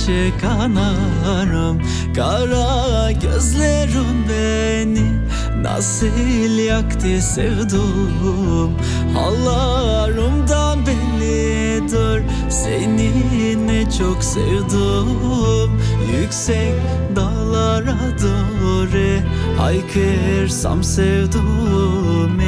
içe 0.09 0.39
kanarım 0.41 1.83
Kara 2.17 3.13
gözlerin 3.13 4.29
beni. 4.29 5.19
Nasıl 5.63 6.59
yaktı 6.59 7.23
sevdum 7.23 8.75
Hallarımdan 9.15 10.79
bellidir 10.87 12.23
Seni 12.49 13.67
ne 13.67 13.91
çok 13.99 14.25
sevdim 14.25 15.81
Yüksek 16.21 16.75
dağlara 17.17 17.97
doğru 18.23 19.21
Haykırsam 19.59 20.85
sevduğumu 20.85 22.39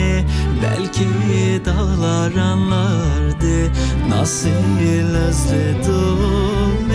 Belki 0.63 1.09
dağlar 1.65 2.35
anlardı 2.35 3.73
Nasıl 4.09 4.79
özledim 5.29 6.91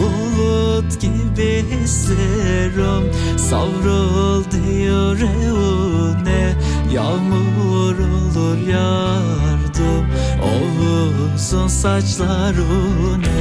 Bulut 0.00 1.00
gibi 1.00 1.64
hislerim 1.70 3.12
Savruldu 3.36 4.56
yüreğine 4.70 6.54
Yağmur 6.92 7.98
olur 7.98 8.58
yardım 8.68 10.06
O 10.42 10.52
uzun 11.34 11.68
saçlarına 11.68 13.40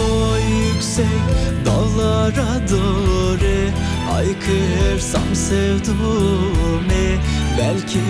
Oh, 0.00 0.38
yüksek 0.48 1.06
dağlara 1.66 2.68
doğru 2.70 3.17
Haykırsam 4.18 5.34
sevduğumu 5.34 6.78
Belki 7.58 8.00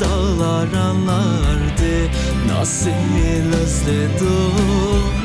dağlar 0.00 0.72
anlardı. 0.72 2.10
Nasıl 2.48 2.90
özledim? 3.62 5.18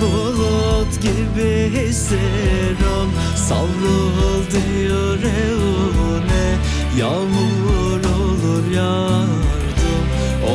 Bulut 0.00 1.02
gibi 1.02 1.70
hislerim 1.74 3.10
Savruldu 3.36 4.56
yüreğine 4.78 6.56
Yağmur 6.98 8.04
olur 8.04 8.70
yardım 8.70 10.04
O 10.46 10.54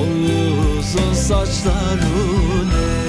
uzun 0.78 1.14
saçlarına 1.14 3.07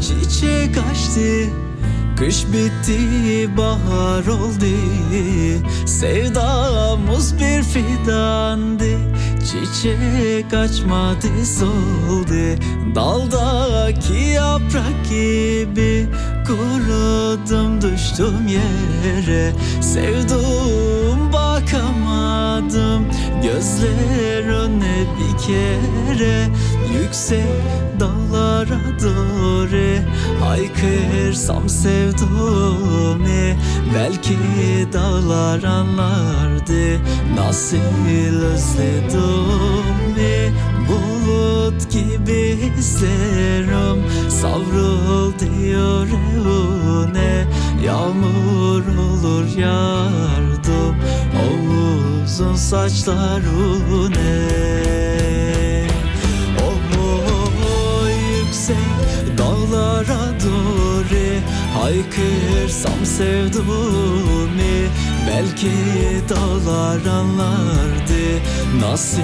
çiçek 0.00 0.78
açtı. 0.90 1.50
Kış 2.16 2.46
bitti 2.46 3.56
bahar 3.56 4.26
oldu. 4.26 4.66
Sevdamız 5.86 7.34
bir 7.38 7.62
fidandı. 7.62 8.98
Çiçek 9.40 10.54
açmadı 10.54 11.46
soldu. 11.58 12.62
Daldaki 12.94 14.14
yaprak 14.14 15.08
gibi 15.10 16.08
Kurudum 16.46 17.82
düştüm 17.82 18.46
yere. 18.48 19.52
Sevdum 19.80 21.32
bakamadım. 21.32 23.04
Gözlerine 23.42 25.06
bir 25.18 25.38
kere 25.46 26.48
Yüksek 26.94 27.46
dağlara 28.00 28.80
doğru 29.02 29.98
Haykırsam 30.44 31.68
sevduğumu 31.68 33.20
Belki 33.94 34.36
dağlar 34.92 35.62
anlardı 35.62 37.00
Nasıl 37.36 37.76
özledim 38.42 39.20
Bulut 40.88 41.90
gibi 41.90 42.72
hislerim 42.76 44.04
Savrul 44.28 45.32
diyor 45.38 46.06
evine 46.06 47.46
Yağmur 47.84 48.82
olur 48.98 49.56
yardım 49.56 50.96
O 51.36 51.44
uzun 52.24 52.54
dağlara 59.72 60.34
doğru 60.44 60.90
Haykırsam 61.80 63.04
sevduğumu 63.04 64.88
Belki 65.28 65.70
dağlar 66.28 67.06
anlardı 67.12 68.24
Nasıl 68.80 69.22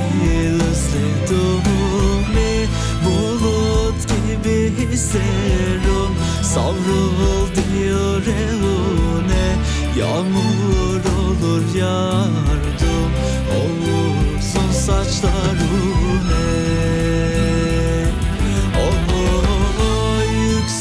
özlediğimi 0.55 2.67
Bulut 3.05 4.09
gibi 4.09 4.73
hislerim 4.79 6.13
Savrul 6.43 7.47
diyor 7.57 8.23
evine 8.23 9.47
Yağmur 9.99 11.01
olur 11.19 11.75
yardım 11.75 13.11
O 13.57 13.59
uzun 14.39 14.73
saçlarına 14.73 16.47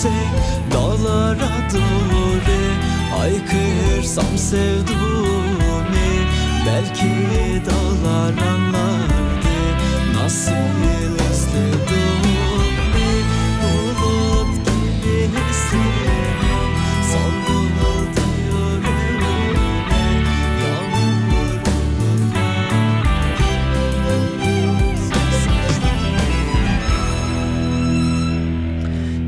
yüksek 0.06 0.74
dağlara 0.74 1.70
doğru 1.74 2.56
Haykırsam 3.18 4.38
sevduğumu 4.38 5.84
Belki 6.65 7.12
dağlar 7.65 8.48
anlardı 8.48 9.56
Nasıl 10.15 10.52
özlediğimi 11.32 12.25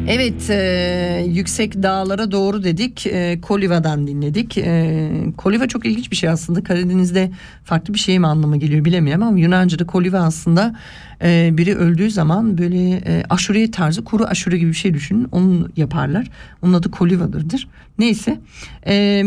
Evet 0.09 0.49
e, 0.49 1.25
yüksek 1.27 1.83
dağlara 1.83 2.31
doğru 2.31 2.63
dedik 2.63 3.07
e, 3.07 3.41
Koliva'dan 3.41 4.07
dinledik. 4.07 4.57
E, 4.57 5.09
Koliva 5.37 5.67
çok 5.67 5.85
ilginç 5.85 6.11
bir 6.11 6.15
şey 6.15 6.29
aslında. 6.29 6.63
Karadeniz'de 6.63 7.31
farklı 7.63 7.93
bir 7.93 7.99
şey 7.99 8.19
mi 8.19 8.27
anlamı 8.27 8.57
geliyor 8.57 8.85
bilemiyorum 8.85 9.23
ama 9.23 9.39
Yunanca'da 9.39 9.85
Koliva 9.85 10.19
aslında 10.19 10.75
e, 11.23 11.49
biri 11.53 11.75
öldüğü 11.75 12.11
zaman 12.11 12.57
böyle 12.57 12.91
e, 12.91 13.23
aşure 13.29 13.71
tarzı 13.71 14.03
kuru 14.03 14.25
aşure 14.25 14.57
gibi 14.57 14.69
bir 14.69 14.75
şey 14.75 14.93
düşünün. 14.93 15.27
Onu 15.31 15.69
yaparlar. 15.77 16.27
Onun 16.61 16.73
adı 16.73 16.91
Koliva'dırdır 16.91 17.67
neyse. 17.99 18.39
E, 18.87 19.23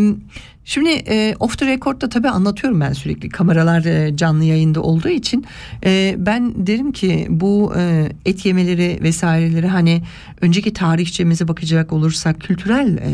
Şimdi 0.70 0.90
e, 0.90 1.34
off 1.40 1.58
the 1.58 1.66
record'da 1.66 2.08
tabii 2.08 2.28
anlatıyorum 2.28 2.80
ben 2.80 2.92
sürekli. 2.92 3.28
Kameralar 3.28 3.84
e, 3.84 4.16
canlı 4.16 4.44
yayında 4.44 4.82
olduğu 4.82 5.08
için. 5.08 5.44
E, 5.84 6.14
ben 6.18 6.66
derim 6.66 6.92
ki 6.92 7.26
bu 7.30 7.72
e, 7.76 8.12
et 8.24 8.46
yemeleri 8.46 8.98
vesaireleri 9.02 9.66
hani 9.66 10.02
önceki 10.40 10.72
tarihçemize 10.72 11.48
bakacak 11.48 11.92
olursak 11.92 12.40
kültürel 12.40 12.96
e, 12.96 13.10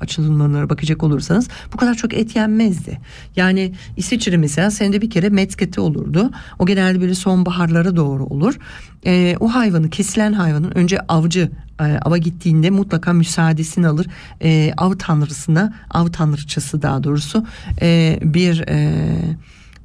açılımlara 0.00 0.70
bakacak 0.70 1.02
olursanız 1.02 1.48
bu 1.72 1.76
kadar 1.76 1.94
çok 1.94 2.14
et 2.14 2.36
yenmezdi. 2.36 2.98
Yani 3.36 3.72
İsviçre 3.96 4.36
mesela 4.36 4.70
senede 4.70 5.02
bir 5.02 5.10
kere 5.10 5.28
metzgete 5.28 5.80
olurdu. 5.80 6.30
O 6.58 6.66
genelde 6.66 7.00
böyle 7.00 7.14
sonbaharlara 7.14 7.96
doğru 7.96 8.15
olur. 8.24 8.58
E, 9.06 9.36
o 9.40 9.54
hayvanı 9.54 9.90
kesilen 9.90 10.32
hayvanın 10.32 10.70
önce 10.70 11.00
avcı 11.00 11.50
e, 11.80 11.84
ava 11.84 12.18
gittiğinde 12.18 12.70
mutlaka 12.70 13.12
müsaadesini 13.12 13.88
alır. 13.88 14.06
E, 14.42 14.72
av 14.76 14.92
tanrısına, 14.98 15.74
av 15.90 16.06
tanrıçası 16.06 16.82
daha 16.82 17.04
doğrusu 17.04 17.46
e, 17.82 18.18
bir 18.22 18.64
e, 18.68 18.92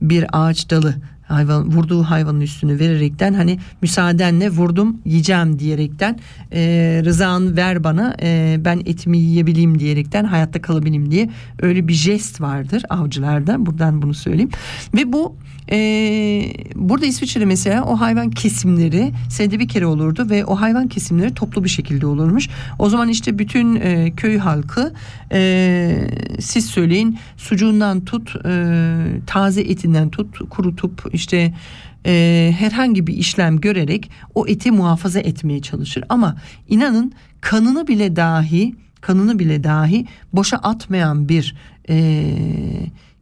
bir 0.02 0.26
ağaç 0.32 0.70
dalı 0.70 0.96
hayvan 1.32 1.72
vurduğu 1.72 2.04
hayvanın 2.04 2.42
üstünü 2.42 2.80
vererekten 2.80 3.34
hani 3.34 3.60
müsaadenle 3.82 4.50
vurdum 4.50 4.98
yiyeceğim 5.06 5.60
diyerekten 5.60 6.20
e, 6.54 6.62
rızanı 7.06 7.56
ver 7.56 7.84
bana 7.84 8.16
e, 8.22 8.58
ben 8.60 8.82
etimi 8.86 9.18
yiyebileyim 9.18 9.80
diyerekten 9.80 10.24
hayatta 10.24 10.62
kalabileyim 10.62 11.12
diye 11.12 11.30
öyle 11.62 11.88
bir 11.88 11.94
jest 11.94 12.42
vardır 12.42 12.84
avcılarda 12.90 13.66
buradan 13.66 14.02
bunu 14.02 14.14
söyleyeyim 14.14 14.52
ve 14.94 15.14
bu 15.14 15.36
e, 15.72 15.78
burada 16.76 17.06
İsviçre'de 17.06 17.46
mesela 17.46 17.84
o 17.84 18.00
hayvan 18.00 18.30
kesimleri 18.30 19.12
senede 19.30 19.60
bir 19.60 19.68
kere 19.68 19.86
olurdu 19.86 20.30
ve 20.30 20.46
o 20.46 20.56
hayvan 20.56 20.88
kesimleri 20.88 21.34
toplu 21.34 21.64
bir 21.64 21.70
şekilde 21.70 22.06
olurmuş. 22.06 22.50
O 22.80 22.90
zaman 22.90 23.10
işte 23.10 23.40
bütün 23.40 23.76
e, 23.76 24.12
köy 24.18 24.38
halkı 24.38 24.94
e, 25.32 26.08
siz 26.40 26.66
söyleyin 26.66 27.20
sucuğundan 27.38 28.06
tut 28.06 28.36
e, 28.46 29.06
taze 29.28 29.62
etinden 29.62 30.10
tut 30.10 30.50
kurutup 30.50 31.10
işte 31.14 31.54
e, 32.06 32.54
herhangi 32.60 33.08
bir 33.08 33.14
işlem 33.14 33.60
görerek 33.60 34.12
o 34.36 34.48
eti 34.48 34.72
muhafaza 34.72 35.20
etmeye 35.20 35.62
çalışır. 35.62 36.04
Ama 36.10 36.36
inanın 36.70 37.14
kanını 37.42 37.88
bile 37.88 38.16
dahi 38.16 38.76
kanını 39.02 39.40
bile 39.40 39.64
dahi 39.64 40.06
boşa 40.34 40.58
atmayan 40.58 41.30
bir 41.30 41.56
e, 41.90 42.24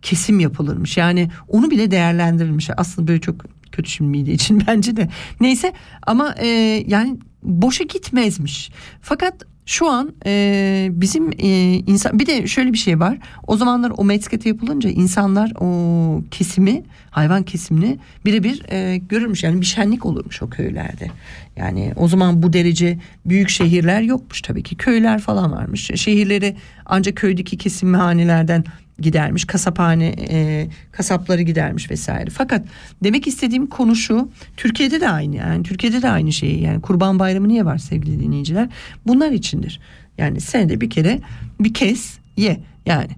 kesim 0.02 0.40
yapılırmış. 0.40 0.98
Yani 0.98 1.30
onu 1.48 1.72
bile 1.72 1.92
değerlendirilmiş. 1.92 2.70
Aslında 2.78 3.08
böyle 3.08 3.22
çok 3.22 3.36
kötü 3.72 3.90
şimdi 3.90 4.32
için 4.32 4.64
bence 4.68 4.96
de. 4.96 5.10
Neyse 5.42 5.74
ama 6.08 6.36
e, 6.40 6.48
yani 6.88 7.18
boşa 7.44 7.84
gitmezmiş. 7.84 8.72
Fakat 9.02 9.46
şu 9.70 9.90
an 9.90 10.14
e, 10.26 10.88
bizim 10.92 11.32
e, 11.40 11.48
insan 11.74 12.20
bir 12.20 12.26
de 12.26 12.48
şöyle 12.48 12.74
bir 12.74 12.78
şey 12.78 13.00
var. 13.00 13.18
O 13.48 13.58
zamanlar 13.58 13.92
o 13.98 14.06
metzgete 14.06 14.50
yapılınca 14.50 14.90
insanlar 14.90 15.52
o 15.60 16.22
kesimi 16.32 16.84
hayvan 17.12 17.44
kesimini 17.44 17.98
birebir 18.26 18.72
e, 18.72 18.98
görürmüş. 18.98 19.44
Yani 19.44 19.62
bir 19.62 19.66
şenlik 19.66 20.06
olurmuş 20.06 20.42
o 20.42 20.50
köylerde. 20.50 21.08
Yani 21.56 21.94
o 21.96 22.08
zaman 22.08 22.44
bu 22.44 22.54
derece 22.54 22.98
büyük 23.26 23.50
şehirler 23.50 24.02
yokmuş 24.02 24.42
tabii 24.42 24.64
ki. 24.64 24.76
Köyler 24.78 25.20
falan 25.20 25.52
varmış. 25.52 25.92
Şehirleri 25.96 26.56
ancak 26.86 27.16
köydeki 27.16 27.58
kesimhanelerden 27.58 28.64
gidermiş 29.02 29.46
kasaphane 29.46 30.16
e, 30.30 30.68
kasapları 30.92 31.42
gidermiş 31.42 31.92
vesaire. 31.92 32.30
Fakat 32.30 32.66
demek 33.04 33.28
istediğim 33.28 33.68
konu 33.68 33.96
şu 33.96 34.32
Türkiye'de 34.58 35.02
de 35.02 35.10
aynı 35.10 35.36
yani 35.36 35.64
Türkiye'de 35.64 36.02
de 36.02 36.10
aynı 36.10 36.32
şey 36.32 36.60
yani 36.60 36.82
Kurban 36.82 37.20
Bayramı 37.20 37.48
niye 37.48 37.66
var 37.66 37.78
sevgili 37.78 38.20
dinleyiciler? 38.20 38.70
Bunlar 39.08 39.32
içindir. 39.32 39.80
Yani 40.18 40.42
senede 40.42 40.82
bir 40.82 40.90
kere 40.90 41.20
bir 41.60 41.74
kez 41.74 42.20
ye 42.38 42.60
yani. 42.86 43.12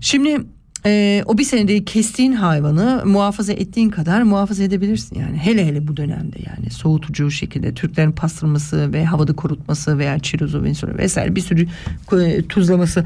Şimdi 0.00 0.40
e, 0.86 1.22
o 1.26 1.38
bir 1.38 1.44
senede 1.44 1.84
kestiğin 1.84 2.32
hayvanı 2.32 3.02
muhafaza 3.06 3.52
ettiğin 3.52 3.90
kadar 3.90 4.22
muhafaza 4.22 4.62
edebilirsin 4.62 5.20
yani. 5.20 5.36
Hele 5.36 5.66
hele 5.66 5.88
bu 5.88 5.96
dönemde 5.96 6.38
yani. 6.46 6.70
Soğutucu 6.70 7.30
şekilde 7.30 7.74
Türklerin 7.74 8.12
pastırması 8.12 8.92
ve 8.92 9.04
havada 9.04 9.32
kurutması 9.32 9.98
veya 9.98 10.18
çirozu 10.18 10.62
vesaire 10.62 10.98
vesaire 10.98 11.36
bir 11.36 11.40
sürü 11.40 11.66
e, 12.12 12.42
tuzlaması 12.42 13.04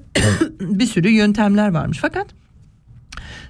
bir 0.60 0.86
sürü 0.86 1.08
yöntemler 1.08 1.68
varmış. 1.68 1.98
Fakat 2.00 2.26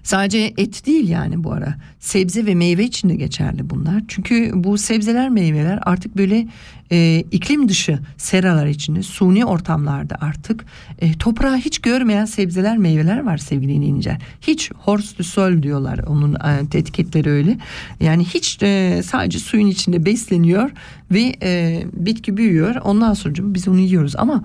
Sadece 0.04 0.54
et 0.56 0.86
değil 0.86 1.08
yani 1.08 1.44
bu 1.44 1.52
ara. 1.52 1.74
Sebze 2.00 2.46
ve 2.46 2.54
meyve 2.54 2.84
için 2.84 3.08
de 3.08 3.14
geçerli 3.14 3.70
bunlar. 3.70 4.02
Çünkü 4.08 4.50
bu 4.54 4.78
sebzeler 4.78 5.28
meyveler 5.28 5.78
artık 5.82 6.16
böyle 6.16 6.48
e, 6.92 7.24
iklim 7.30 7.68
dışı 7.68 7.98
seralar 8.16 8.66
içinde 8.66 9.02
suni 9.02 9.44
ortamlarda 9.44 10.16
artık 10.20 10.64
e, 10.98 11.12
toprağı 11.12 11.56
hiç 11.56 11.78
görmeyen 11.78 12.24
sebzeler 12.24 12.78
meyveler 12.78 13.18
var 13.24 13.38
sevgili 13.38 13.74
dinleyiciler. 13.74 14.18
Hiç 14.40 14.70
hors 14.72 15.18
du 15.18 15.24
sol 15.24 15.62
diyorlar 15.62 15.98
onun 15.98 16.34
e, 16.34 16.78
etiketleri 16.78 17.30
öyle. 17.30 17.58
Yani 18.00 18.24
hiç 18.24 18.62
e, 18.62 19.02
sadece 19.04 19.38
suyun 19.38 19.66
içinde 19.66 20.04
besleniyor 20.06 20.70
ve 21.10 21.36
e, 21.42 21.82
bitki 21.92 22.36
büyüyor. 22.36 22.74
Ondan 22.84 23.14
sonra 23.14 23.34
biz 23.38 23.68
onu 23.68 23.80
yiyoruz 23.80 24.16
ama 24.16 24.44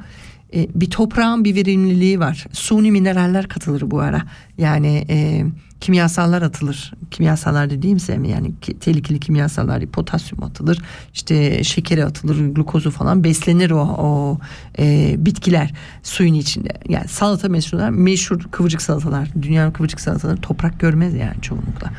e, 0.53 0.67
bir 0.75 0.89
toprağın 0.89 1.45
bir 1.45 1.55
verimliliği 1.55 2.19
var. 2.19 2.45
Suni 2.51 2.91
mineraller 2.91 3.47
katılır 3.47 3.91
bu 3.91 3.99
ara. 3.99 4.21
Yani 4.57 5.05
e, 5.09 5.45
kimyasallar 5.81 6.41
atılır. 6.41 6.93
Kimyasallar 7.11 7.69
dediğimse 7.69 8.13
yani 8.13 8.51
tehlikeli 8.79 9.19
kimyasallar 9.19 9.85
potasyum 9.85 10.43
atılır. 10.43 10.81
işte 11.13 11.63
şekeri 11.63 12.05
atılır, 12.05 12.49
glukozu 12.49 12.91
falan 12.91 13.23
beslenir 13.23 13.71
o, 13.71 13.81
o 13.81 14.37
e, 14.79 15.15
bitkiler 15.17 15.73
suyun 16.03 16.33
içinde. 16.33 16.69
Yani 16.89 17.07
salata 17.07 17.49
meşhur, 17.49 17.89
meşhur 17.89 18.41
kıvırcık 18.51 18.81
salatalar. 18.81 19.29
Dünyanın 19.41 19.71
kıvırcık 19.71 20.01
salataları 20.01 20.37
toprak 20.37 20.79
görmez 20.79 21.13
yani 21.13 21.41
çoğunlukla. 21.41 21.91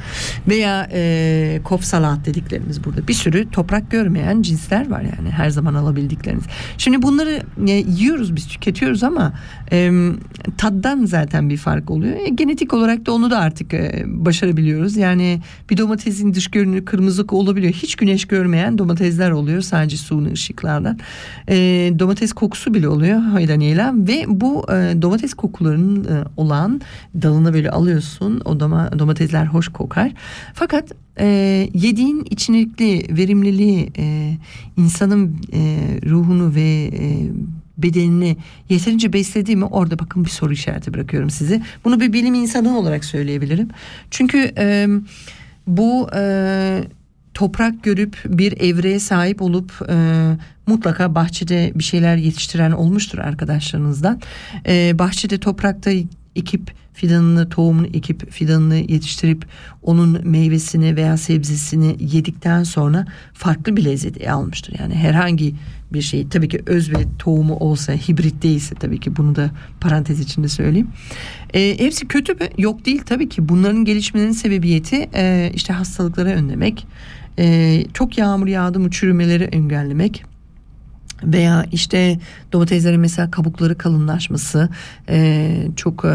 Veya 0.48 0.88
e, 0.92 1.60
kof 1.64 1.84
salat 1.84 2.26
dediklerimiz 2.26 2.84
burada. 2.84 3.08
Bir 3.08 3.14
sürü 3.14 3.50
toprak 3.50 3.90
görmeyen 3.90 4.42
cinsler 4.42 4.90
var 4.90 5.00
yani 5.00 5.30
her 5.30 5.50
zaman 5.50 5.74
alabildikleriniz. 5.74 6.44
Şimdi 6.78 7.02
bunları 7.02 7.42
e, 7.68 7.70
yiyoruz 7.70 8.36
biz 8.36 8.46
tüketiyoruz 8.48 9.02
ama 9.02 9.32
e, 9.72 9.90
taddan 10.58 11.04
zaten 11.04 11.50
bir 11.50 11.56
fark 11.56 11.90
oluyor. 11.90 12.16
E, 12.16 12.28
genetik 12.28 12.74
olarak 12.74 13.06
da 13.06 13.12
onu 13.12 13.30
da 13.30 13.38
artık 13.38 13.69
başarabiliyoruz. 14.06 14.96
Yani 14.96 15.40
bir 15.70 15.76
domatesin 15.76 16.34
dış 16.34 16.48
görünümü 16.48 16.84
kırmızı 16.84 17.26
olabiliyor. 17.30 17.72
Hiç 17.72 17.96
güneş 17.96 18.24
görmeyen 18.24 18.78
domatesler 18.78 19.30
oluyor 19.30 19.60
sadece 19.60 19.96
suni 19.96 20.32
ışıklardan. 20.32 20.98
E, 21.48 21.56
domates 21.98 22.32
kokusu 22.32 22.74
bile 22.74 22.88
oluyor 22.88 23.20
hayranıyla 23.20 23.94
ve 23.96 24.24
bu 24.28 24.66
e, 24.72 25.02
domates 25.02 25.34
kokularının 25.34 26.04
e, 26.04 26.24
olan 26.36 26.80
dalını 27.22 27.54
böyle 27.54 27.70
alıyorsun. 27.70 28.42
O 28.44 28.60
doma, 28.60 28.98
domatesler 28.98 29.46
hoş 29.46 29.68
kokar. 29.68 30.12
Fakat 30.54 30.92
e, 31.20 31.26
yediğin 31.74 32.26
içerikli 32.30 33.16
verimliliği 33.16 33.92
e, 33.98 34.36
insanın 34.76 35.36
e, 35.52 35.60
ruhunu 36.10 36.54
ve 36.54 36.90
e, 36.98 37.30
bedenini 37.82 38.36
yeterince 38.68 39.12
beslediği 39.12 39.56
mi 39.56 39.64
orada 39.64 39.98
bakın 39.98 40.24
bir 40.24 40.30
soru 40.30 40.52
işareti 40.52 40.94
bırakıyorum 40.94 41.30
size. 41.30 41.62
Bunu 41.84 42.00
bir 42.00 42.12
bilim 42.12 42.34
insanı 42.34 42.78
olarak 42.78 43.04
söyleyebilirim. 43.04 43.68
Çünkü 44.10 44.52
e, 44.58 44.86
bu 45.66 46.10
e, 46.14 46.84
toprak 47.34 47.82
görüp 47.82 48.16
bir 48.26 48.60
evreye 48.60 49.00
sahip 49.00 49.42
olup 49.42 49.72
e, 49.88 49.96
mutlaka 50.66 51.14
bahçede 51.14 51.72
bir 51.74 51.84
şeyler 51.84 52.16
yetiştiren 52.16 52.70
olmuştur 52.70 53.18
arkadaşlarınızdan. 53.18 54.20
E, 54.66 54.98
bahçede 54.98 55.38
toprakta 55.38 55.90
ekip 56.36 56.72
fidanını 56.92 57.48
tohumunu 57.48 57.86
ekip 57.86 58.30
fidanını 58.30 58.76
yetiştirip 58.76 59.46
onun 59.82 60.28
meyvesini 60.28 60.96
veya 60.96 61.16
sebzesini 61.16 61.96
yedikten 62.00 62.62
sonra 62.62 63.06
farklı 63.34 63.76
bir 63.76 63.84
lezzet 63.84 64.28
almıştır. 64.28 64.74
Yani 64.78 64.94
herhangi 64.94 65.54
bir 65.92 66.02
şey 66.02 66.28
tabii 66.28 66.48
ki 66.48 66.62
öz 66.66 66.90
ve 66.90 67.04
tohumu 67.18 67.56
olsa 67.56 67.92
hibrit 67.92 68.42
değilse 68.42 68.74
tabii 68.74 69.00
ki 69.00 69.16
bunu 69.16 69.36
da 69.36 69.50
parantez 69.80 70.20
içinde 70.20 70.48
söyleyeyim. 70.48 70.88
E, 71.54 71.78
hepsi 71.78 72.08
kötü 72.08 72.34
mü? 72.34 72.48
Yok 72.58 72.86
değil 72.86 73.02
tabii 73.06 73.28
ki 73.28 73.48
bunların 73.48 73.84
gelişmelerinin 73.84 74.32
sebebiyeti 74.32 75.10
e, 75.14 75.52
işte 75.54 75.72
hastalıkları 75.72 76.28
önlemek, 76.28 76.86
e, 77.38 77.84
çok 77.94 78.18
yağmur 78.18 78.46
yağdı 78.46 78.80
mı 78.80 78.90
çürümeleri 78.90 79.44
engellemek 79.44 80.24
veya 81.24 81.66
işte 81.72 82.18
domateslerin 82.52 83.00
mesela 83.00 83.30
kabukları 83.30 83.78
kalınlaşması 83.78 84.68
e, 85.08 85.66
çok 85.76 86.04
e, 86.04 86.08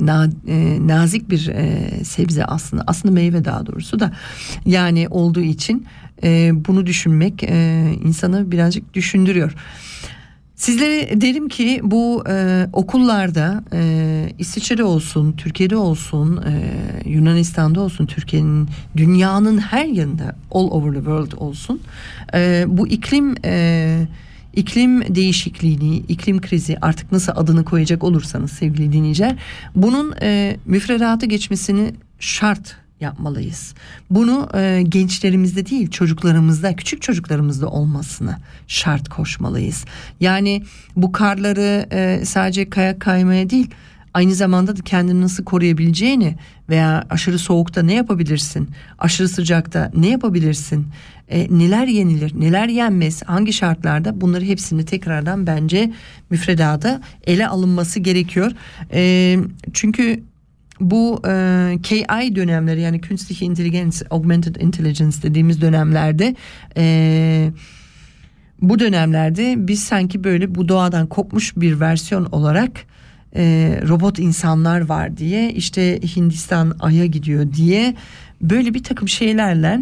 na, 0.00 0.28
e, 0.48 0.86
nazik 0.86 1.30
bir 1.30 1.48
e, 1.48 1.90
sebze 2.04 2.44
aslında 2.44 2.84
aslında 2.86 3.14
meyve 3.14 3.44
daha 3.44 3.66
doğrusu 3.66 4.00
da 4.00 4.12
yani 4.66 5.08
olduğu 5.08 5.40
için 5.40 5.86
e, 6.22 6.50
bunu 6.54 6.86
düşünmek 6.86 7.42
e, 7.42 7.90
insanı 8.04 8.52
birazcık 8.52 8.94
düşündürüyor. 8.94 9.54
Sizlere 10.58 11.20
derim 11.20 11.48
ki 11.48 11.80
bu 11.82 12.24
e, 12.28 12.66
okullarda 12.72 13.64
e, 13.72 14.32
İsviçre'de 14.38 14.84
olsun, 14.84 15.32
Türkiye'de 15.32 15.76
olsun, 15.76 16.42
e, 16.46 16.72
Yunanistan'da 17.10 17.80
olsun, 17.80 18.06
Türkiye'nin 18.06 18.68
dünyanın 18.96 19.58
her 19.58 19.84
yanında 19.84 20.36
all 20.50 20.70
over 20.70 20.92
the 20.92 20.98
world 20.98 21.32
olsun 21.36 21.80
e, 22.34 22.64
bu 22.68 22.88
iklim 22.88 23.34
e, 23.44 24.06
iklim 24.58 25.14
değişikliğini, 25.14 25.96
iklim 25.96 26.40
krizi 26.40 26.76
artık 26.80 27.12
nasıl 27.12 27.32
adını 27.36 27.64
koyacak 27.64 28.04
olursanız 28.04 28.50
sevgili 28.50 28.92
dinleyiciler 28.92 29.36
bunun 29.74 30.14
e, 30.22 30.56
müfredatı 30.66 31.26
geçmesini 31.26 31.94
şart 32.18 32.76
yapmalıyız. 33.00 33.74
Bunu 34.10 34.48
e, 34.54 34.82
gençlerimizde 34.88 35.66
değil 35.66 35.90
çocuklarımızda 35.90 36.76
küçük 36.76 37.02
çocuklarımızda 37.02 37.68
olmasını 37.68 38.36
şart 38.66 39.08
koşmalıyız. 39.08 39.84
Yani 40.20 40.62
bu 40.96 41.12
karları 41.12 41.86
e, 41.92 42.24
sadece 42.24 42.70
kayak 42.70 43.00
kaymaya 43.00 43.50
değil 43.50 43.70
aynı 44.18 44.34
zamanda 44.34 44.76
da 44.76 44.82
kendini 44.82 45.20
nasıl 45.20 45.44
koruyabileceğini 45.44 46.36
veya 46.68 47.04
aşırı 47.10 47.38
soğukta 47.38 47.82
ne 47.82 47.94
yapabilirsin? 47.94 48.68
Aşırı 48.98 49.28
sıcakta 49.28 49.90
ne 49.94 50.08
yapabilirsin? 50.08 50.86
E, 51.28 51.58
neler 51.58 51.86
yenilir, 51.86 52.40
neler 52.40 52.68
yenmez, 52.68 53.22
hangi 53.22 53.52
şartlarda 53.52 54.20
bunları 54.20 54.44
hepsini 54.44 54.84
tekrardan 54.84 55.46
bence 55.46 55.92
müfredada 56.30 57.00
ele 57.26 57.48
alınması 57.48 58.00
gerekiyor. 58.00 58.52
E, 58.92 59.36
çünkü 59.72 60.22
bu 60.80 61.22
e, 61.28 61.32
KI 61.82 62.36
dönemleri 62.36 62.80
yani 62.80 63.00
künstliche 63.00 63.46
intelligens, 63.46 64.02
augmented 64.10 64.56
intelligence 64.56 65.22
dediğimiz 65.22 65.60
dönemlerde 65.60 66.36
e, 66.76 67.50
bu 68.62 68.78
dönemlerde 68.78 69.54
biz 69.58 69.84
sanki 69.84 70.24
böyle 70.24 70.54
bu 70.54 70.68
doğadan 70.68 71.06
kopmuş 71.06 71.56
bir 71.56 71.80
versiyon 71.80 72.24
olarak 72.24 72.87
e, 73.36 73.74
robot 73.88 74.18
insanlar 74.18 74.80
var 74.80 75.16
diye 75.16 75.52
işte 75.52 76.00
Hindistan 76.16 76.76
Ay'a 76.80 77.06
gidiyor 77.06 77.52
diye 77.52 77.94
böyle 78.40 78.74
bir 78.74 78.82
takım 78.82 79.08
şeylerle 79.08 79.80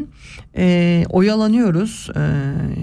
e, 0.56 1.04
oyalanıyoruz. 1.10 2.10
E, 2.16 2.20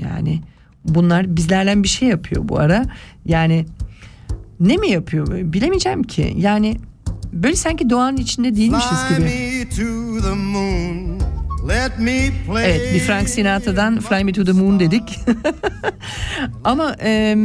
yani 0.10 0.42
bunlar 0.86 1.36
bizlerle 1.36 1.84
bir 1.84 1.88
şey 1.88 2.10
yapıyor 2.10 2.50
bu 2.50 2.60
ara. 2.60 2.86
Yani 3.26 3.66
ne 4.60 4.78
mi 4.78 4.90
yapıyor 4.90 5.28
bilemeyeceğim 5.54 6.04
ki. 6.04 6.34
Yani 6.38 6.78
böyle 7.34 7.56
sanki 7.56 7.90
doğanın 7.90 8.18
içinde 8.18 8.56
değilmişiz 8.56 9.00
gibi. 9.10 9.30
Evet 12.66 12.94
bir 12.94 13.00
Frank 13.00 13.30
Sinatra'dan 13.30 14.00
Fly 14.00 14.24
Me 14.24 14.32
to 14.32 14.46
the 14.46 14.52
Moon 14.52 14.80
dedik. 14.80 15.20
Ama 16.64 16.96
e, 17.04 17.38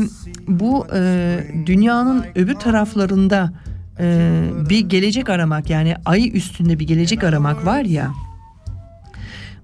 bu 0.48 0.86
e, 0.94 1.38
dünyanın 1.66 2.24
öbür 2.34 2.54
taraflarında 2.54 3.52
e, 4.00 4.30
bir 4.70 4.80
gelecek 4.80 5.30
aramak 5.30 5.70
yani 5.70 5.96
ay 6.04 6.36
üstünde 6.36 6.78
bir 6.78 6.86
gelecek 6.86 7.24
aramak 7.24 7.66
var 7.66 7.82
ya. 7.82 8.12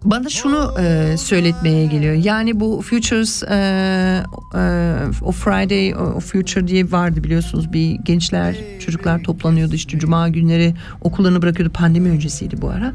Bana 0.04 0.28
şunu 0.28 0.74
e, 0.80 1.16
söyletmeye 1.16 1.86
geliyor. 1.86 2.14
Yani 2.14 2.60
bu 2.60 2.82
Futures 2.82 3.42
e, 3.42 3.54
e, 4.54 4.60
o 5.22 5.32
Friday 5.32 5.94
o 5.94 6.20
Future 6.20 6.68
diye 6.68 6.92
vardı 6.92 7.24
biliyorsunuz. 7.24 7.72
Bir 7.72 7.90
gençler 7.90 8.56
çocuklar 8.80 9.22
toplanıyordu 9.22 9.74
işte 9.74 9.98
cuma 9.98 10.28
günleri 10.28 10.74
okullarını 11.00 11.42
bırakıyordu. 11.42 11.72
Pandemi 11.72 12.08
öncesiydi 12.08 12.62
bu 12.62 12.70
ara. 12.70 12.92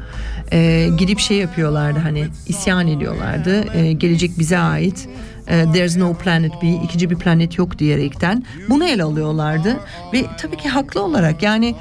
E, 0.52 0.88
gidip 0.98 1.18
şey 1.18 1.36
yapıyorlardı 1.36 1.98
hani 1.98 2.26
isyan 2.48 2.88
ediyorlardı. 2.88 3.76
E, 3.76 3.92
gelecek 3.92 4.38
bize 4.38 4.58
ait. 4.58 5.08
E, 5.46 5.72
There's 5.72 5.96
no 5.96 6.14
planet 6.14 6.62
B, 6.62 6.68
ikinci 6.84 7.10
bir 7.10 7.16
planet 7.16 7.58
yok 7.58 7.78
diyerekten 7.78 8.44
bunu 8.68 8.84
ele 8.84 9.02
alıyorlardı 9.02 9.76
ve 10.14 10.24
tabii 10.38 10.56
ki 10.56 10.68
haklı 10.68 11.02
olarak 11.02 11.42
yani 11.42 11.74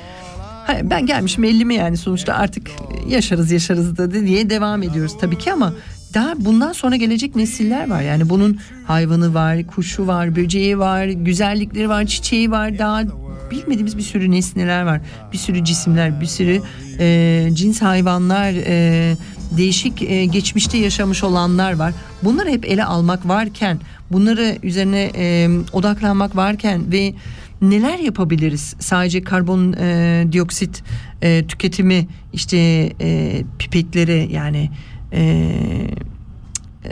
Hayır, 0.69 0.89
ben 0.89 1.05
gelmişim 1.05 1.43
50'mi 1.43 1.73
yani 1.73 1.97
sonuçta 1.97 2.33
artık 2.33 2.71
yaşarız 3.07 3.51
yaşarız 3.51 3.97
da 3.97 4.11
diye 4.13 4.49
devam 4.49 4.83
ediyoruz 4.83 5.17
tabii 5.21 5.37
ki 5.37 5.53
ama 5.53 5.73
daha 6.13 6.33
bundan 6.37 6.73
sonra 6.73 6.95
gelecek 6.95 7.35
nesiller 7.35 7.89
var. 7.89 8.01
Yani 8.01 8.29
bunun 8.29 8.59
hayvanı 8.87 9.33
var, 9.33 9.67
kuşu 9.67 10.07
var, 10.07 10.35
böceği 10.35 10.79
var, 10.79 11.05
güzellikleri 11.05 11.89
var, 11.89 12.05
çiçeği 12.05 12.51
var. 12.51 12.79
Daha 12.79 13.03
bilmediğimiz 13.51 13.97
bir 13.97 14.01
sürü 14.01 14.31
nesneler 14.31 14.83
var. 14.83 15.01
Bir 15.33 15.37
sürü 15.37 15.65
cisimler, 15.65 16.21
bir 16.21 16.25
sürü 16.25 16.61
e, 16.99 17.49
cins 17.53 17.81
hayvanlar, 17.81 18.53
e, 18.65 19.15
değişik 19.57 20.01
e, 20.01 20.25
geçmişte 20.25 20.77
yaşamış 20.77 21.23
olanlar 21.23 21.73
var. 21.73 21.93
Bunları 22.23 22.49
hep 22.49 22.65
ele 22.65 22.85
almak 22.85 23.27
varken, 23.27 23.79
bunları 24.11 24.57
üzerine 24.63 25.11
e, 25.15 25.49
odaklanmak 25.73 26.35
varken 26.35 26.91
ve 26.91 27.13
neler 27.61 27.99
yapabiliriz? 27.99 28.75
Sadece 28.79 29.21
karbon 29.21 29.73
e, 29.73 30.27
dioksit 30.31 30.83
e, 31.21 31.47
tüketimi 31.47 32.07
işte 32.33 32.57
e, 33.01 33.41
pipetleri 33.59 34.29
yani 34.31 34.69
e, 35.11 35.21
e, 35.21 36.91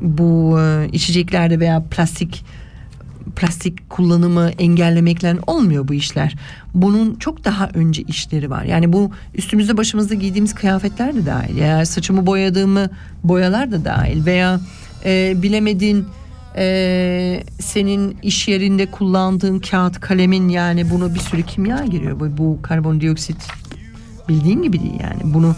bu 0.00 0.60
e, 0.60 0.88
içeceklerde 0.92 1.60
veya 1.60 1.82
plastik 1.90 2.44
plastik 3.36 3.90
kullanımı 3.90 4.50
engellemekle 4.58 5.36
olmuyor 5.46 5.88
bu 5.88 5.94
işler. 5.94 6.36
Bunun 6.74 7.14
çok 7.14 7.44
daha 7.44 7.68
önce 7.74 8.02
işleri 8.02 8.50
var. 8.50 8.64
Yani 8.64 8.92
bu 8.92 9.10
üstümüzde 9.34 9.76
başımızda 9.76 10.14
giydiğimiz 10.14 10.54
kıyafetler 10.54 11.14
de 11.14 11.26
dahil. 11.26 11.56
Ya 11.56 11.86
saçımı 11.86 12.26
boyadığımı 12.26 12.90
boyalar 13.24 13.72
da 13.72 13.84
dahil 13.84 14.26
veya 14.26 14.60
e, 15.04 15.34
bilemedin 15.42 16.06
e, 16.56 17.44
senin 17.60 18.18
iş 18.22 18.48
yerinde 18.48 18.90
kullandığın 18.90 19.58
kağıt 19.58 20.00
kalemin 20.00 20.48
yani 20.48 20.90
bunu 20.90 21.14
bir 21.14 21.20
sürü 21.20 21.42
kimya 21.42 21.84
giriyor. 21.84 22.20
Bu, 22.20 22.38
bu 22.38 22.62
karbondioksit 22.62 23.48
bildiğin 24.28 24.62
gibi 24.62 24.80
değil 24.80 25.00
yani. 25.02 25.34
Bunu 25.34 25.56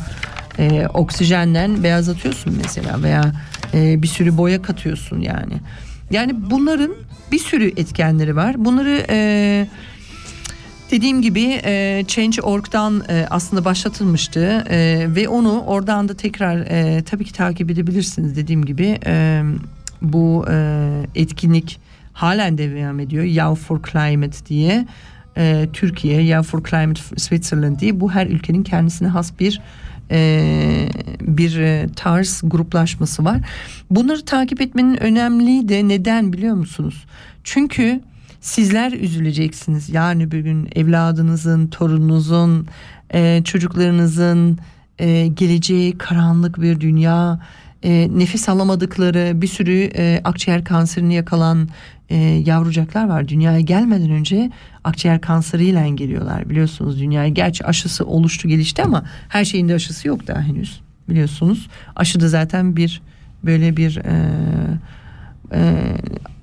e, 0.59 0.87
oksijenden 0.95 1.83
beyazlatıyorsun 1.83 2.55
mesela 2.57 3.03
veya 3.03 3.33
e, 3.75 4.03
bir 4.03 4.09
sürü 4.09 4.37
boya 4.37 4.63
katıyorsun 4.63 5.21
yani. 5.21 5.55
Yani 6.11 6.51
bunların 6.51 6.93
bir 7.33 7.39
sürü 7.39 7.67
etkenleri 7.69 8.37
var. 8.37 8.65
Bunları 8.65 9.07
e, 9.11 9.67
dediğim 10.91 11.23
gibi 11.23 11.61
e, 11.65 12.05
Change.org'dan 12.09 13.03
e, 13.09 13.27
aslında 13.31 13.65
başlatılmıştı 13.65 14.65
e, 14.71 15.07
ve 15.09 15.29
onu 15.29 15.61
oradan 15.61 16.09
da 16.09 16.15
tekrar 16.15 16.57
e, 16.59 17.03
tabii 17.05 17.25
ki 17.25 17.33
takip 17.33 17.71
edebilirsiniz 17.71 18.37
dediğim 18.37 18.65
gibi 18.65 18.99
e, 19.07 19.43
bu 20.03 20.45
e, 20.51 20.87
etkinlik 21.15 21.81
halen 22.13 22.59
devam 22.59 23.01
ediyor. 23.01 23.25
Yow 23.25 23.55
for 23.55 23.81
Climate 23.93 24.47
diye 24.47 24.87
e, 25.37 25.69
Türkiye, 25.73 26.23
Yow 26.23 26.43
for 26.43 26.63
Climate 26.71 27.01
Switzerland 27.17 27.81
diye 27.81 28.01
bu 28.01 28.13
her 28.13 28.27
ülkenin 28.27 28.63
kendisine 28.63 29.09
has 29.09 29.39
bir 29.41 29.61
e, 30.11 30.89
bir 31.21 31.59
e, 31.59 31.89
tarz 31.97 32.41
gruplaşması 32.45 33.25
var. 33.25 33.41
Bunları 33.91 34.25
takip 34.25 34.61
etmenin 34.61 35.03
önemli 35.03 35.69
de 35.69 35.89
neden 35.89 36.33
biliyor 36.33 36.55
musunuz? 36.55 37.07
Çünkü 37.45 38.01
sizler 38.41 38.93
üzüleceksiniz. 38.93 39.91
Yani 39.91 40.31
bir 40.31 40.41
gün 40.41 40.69
evladınızın, 40.75 41.67
torununuzun, 41.67 42.67
e, 43.15 43.43
çocuklarınızın 43.45 44.59
e, 44.99 45.27
geleceği 45.27 45.99
karanlık 45.99 46.61
bir 46.61 46.81
dünya, 46.81 47.41
e, 47.83 48.09
nefes 48.19 48.49
alamadıkları 48.49 49.33
bir 49.35 49.47
sürü 49.47 49.91
e, 49.95 50.21
akciğer 50.25 50.65
kanserini 50.65 51.15
yakalan 51.15 51.69
e, 52.11 52.17
yavrucaklar 52.17 53.09
var. 53.09 53.29
Dünyaya 53.29 53.61
gelmeden 53.61 54.11
önce 54.11 54.51
akciğer 54.85 55.21
kanseriyle 55.21 55.91
geliyorlar 55.91 56.51
biliyorsunuz 56.51 57.01
dünyaya. 57.01 57.29
Gerçi 57.29 57.67
aşısı 57.67 58.07
oluştu 58.07 58.49
gelişti 58.49 58.83
ama 58.83 59.05
her 59.29 59.45
şeyin 59.45 59.69
de 59.69 59.75
aşısı 59.75 60.09
yok 60.09 60.27
daha 60.27 60.43
henüz 60.43 60.81
biliyorsunuz. 61.09 61.69
Aşı 61.97 62.21
da 62.21 62.29
zaten 62.29 62.77
bir 62.77 63.03
böyle 63.45 63.77
bir 63.77 63.97
e, 63.97 64.15
e, 65.55 65.83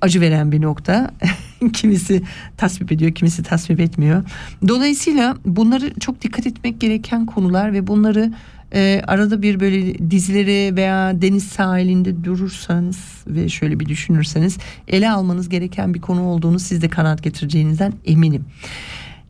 acı 0.00 0.20
veren 0.20 0.52
bir 0.52 0.62
nokta. 0.62 1.10
kimisi 1.72 2.22
tasvip 2.56 2.92
ediyor, 2.92 3.12
kimisi 3.12 3.42
tasvip 3.42 3.80
etmiyor. 3.80 4.22
Dolayısıyla 4.68 5.36
bunları 5.44 5.94
çok 6.00 6.22
dikkat 6.22 6.46
etmek 6.46 6.80
gereken 6.80 7.26
konular 7.26 7.72
ve 7.72 7.86
bunları 7.86 8.32
e, 8.74 9.02
arada 9.06 9.42
bir 9.42 9.60
böyle 9.60 10.10
dizileri 10.10 10.76
veya 10.76 11.22
deniz 11.22 11.44
sahilinde 11.44 12.24
durursanız 12.24 12.98
ve 13.26 13.48
şöyle 13.48 13.80
bir 13.80 13.86
düşünürseniz 13.86 14.58
ele 14.88 15.10
almanız 15.10 15.48
gereken 15.48 15.94
bir 15.94 16.00
konu 16.00 16.22
olduğunu 16.22 16.58
siz 16.58 16.82
de 16.82 16.88
kanaat 16.88 17.22
getireceğinizden 17.22 17.92
eminim. 18.04 18.44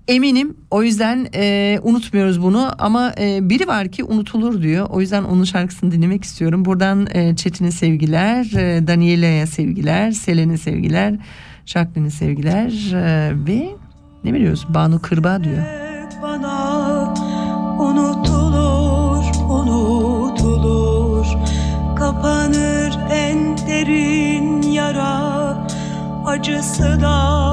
Eminim 0.09 0.57
o 0.71 0.83
yüzden 0.83 1.29
e, 1.35 1.79
unutmuyoruz 1.83 2.43
bunu 2.43 2.71
ama 2.79 3.13
e, 3.19 3.49
biri 3.49 3.69
var 3.69 3.89
ki 3.89 4.05
unutulur 4.05 4.63
diyor. 4.63 4.87
O 4.91 5.01
yüzden 5.01 5.25
onun 5.25 5.45
şarkısını 5.45 5.93
dinlemek 5.93 6.25
istiyorum. 6.25 6.65
Buradan 6.65 7.09
e, 7.15 7.37
Çetin'e 7.37 7.71
sevgiler, 7.71 8.53
e, 8.57 8.87
Daniela'ya 8.87 9.47
sevgiler, 9.47 10.11
Selen'e 10.11 10.59
sevgiler, 10.59 11.15
Jacqueline'e 11.67 12.11
sevgiler 12.11 12.93
e, 12.93 13.33
ve 13.47 13.69
ne 14.25 14.35
biliyoruz 14.35 14.67
Banu 14.69 15.03
Kırba 15.03 15.45
diyor. 15.45 15.63
bana 16.23 17.15
unutulur, 17.79 19.25
unutulur 19.51 21.27
Kapanır 21.97 22.99
en 23.11 23.59
derin 23.59 24.63
yara 24.63 25.69
Acısı 26.27 27.01
da 27.01 27.48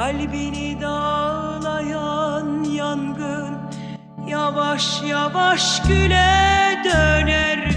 Kalbini 0.00 0.80
dağlayan 0.80 2.64
yangın 2.64 3.56
Yavaş 4.26 5.02
yavaş 5.02 5.82
güle 5.82 6.78
döner 6.84 7.69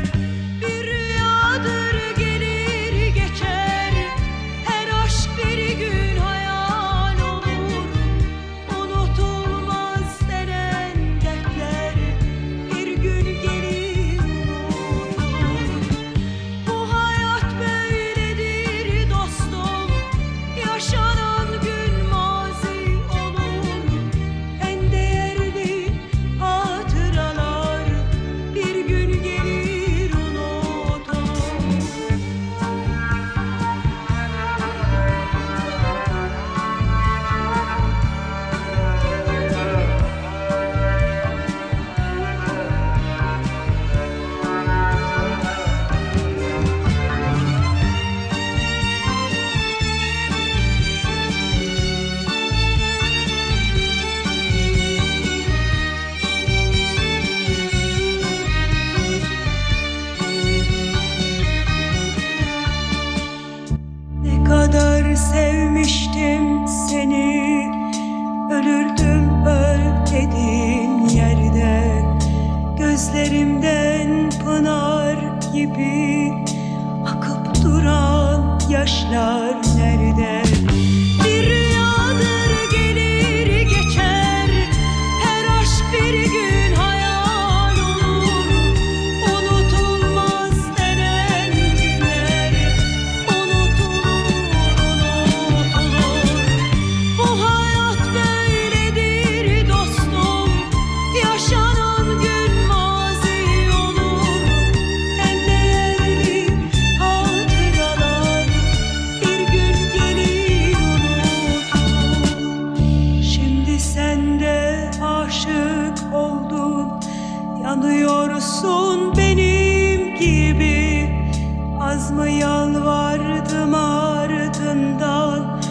mı 122.14 122.30
yalvardım 122.30 123.74
ardından? 123.76 125.62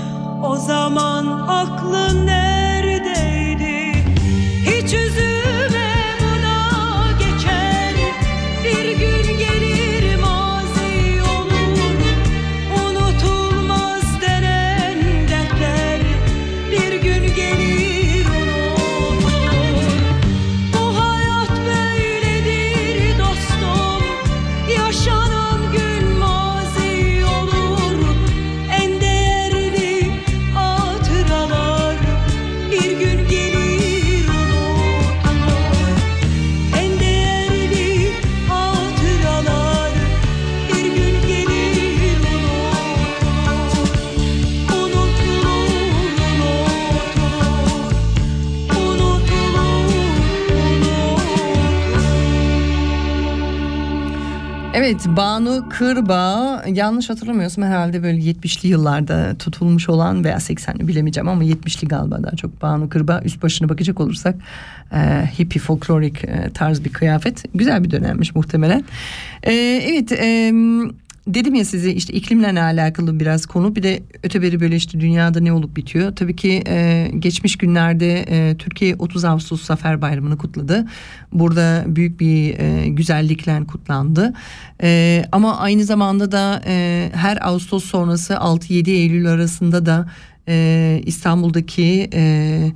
O 0.42 0.56
zaman 0.56 1.26
aklın 1.48 2.26
neredeydi 2.26 2.41
Evet 54.84 55.06
Banu 55.16 55.68
Kırbağ 55.70 56.64
yanlış 56.66 57.10
hatırlamıyorsam 57.10 57.64
herhalde 57.64 58.02
böyle 58.02 58.18
70'li 58.18 58.68
yıllarda 58.68 59.34
tutulmuş 59.38 59.88
olan 59.88 60.24
veya 60.24 60.36
80'li 60.36 60.88
bilemeyeceğim 60.88 61.28
ama 61.28 61.44
70'li 61.44 61.88
galiba 61.88 62.22
daha 62.22 62.36
çok 62.36 62.62
Banu 62.62 62.88
Kırbağ 62.88 63.20
üst 63.24 63.42
başına 63.42 63.68
bakacak 63.68 64.00
olursak 64.00 64.34
e, 64.92 64.98
hippie 65.38 65.62
folklorik 65.62 66.24
e, 66.24 66.50
tarz 66.54 66.84
bir 66.84 66.92
kıyafet 66.92 67.44
güzel 67.54 67.84
bir 67.84 67.90
dönemmiş 67.90 68.34
muhtemelen. 68.34 68.84
E, 69.42 69.52
evet 69.90 70.12
e, 70.12 70.52
dedim 71.26 71.54
ya 71.54 71.64
size 71.64 71.92
işte 71.92 72.12
iklimle 72.12 72.62
alakalı 72.62 73.20
biraz 73.20 73.46
konu 73.46 73.76
bir 73.76 73.82
de 73.82 74.02
öteberi 74.22 74.60
böyle 74.60 74.76
işte 74.76 75.00
dünyada 75.00 75.40
ne 75.40 75.52
olup 75.52 75.76
bitiyor. 75.76 76.16
Tabii 76.16 76.36
ki 76.36 76.62
e, 76.66 77.10
geçmiş 77.18 77.56
günlerde 77.56 78.24
e, 78.28 78.56
Türkiye 78.56 78.96
30 78.98 79.24
Ağustos 79.24 79.62
Zafer 79.62 80.02
Bayramı'nı 80.02 80.38
kutladı. 80.38 80.86
Burada 81.32 81.84
büyük 81.86 82.20
bir 82.20 82.58
e, 82.58 82.88
güzellikle 82.88 83.64
kutlandı. 83.64 84.32
E, 84.82 85.24
ama 85.32 85.58
aynı 85.58 85.84
zamanda 85.84 86.32
da 86.32 86.62
e, 86.66 87.10
her 87.14 87.48
Ağustos 87.48 87.84
sonrası 87.84 88.34
6-7 88.34 88.90
Eylül 88.90 89.26
arasında 89.26 89.86
da 89.86 90.10
e, 90.48 91.00
İstanbul'daki... 91.06 92.10
E, 92.14 92.72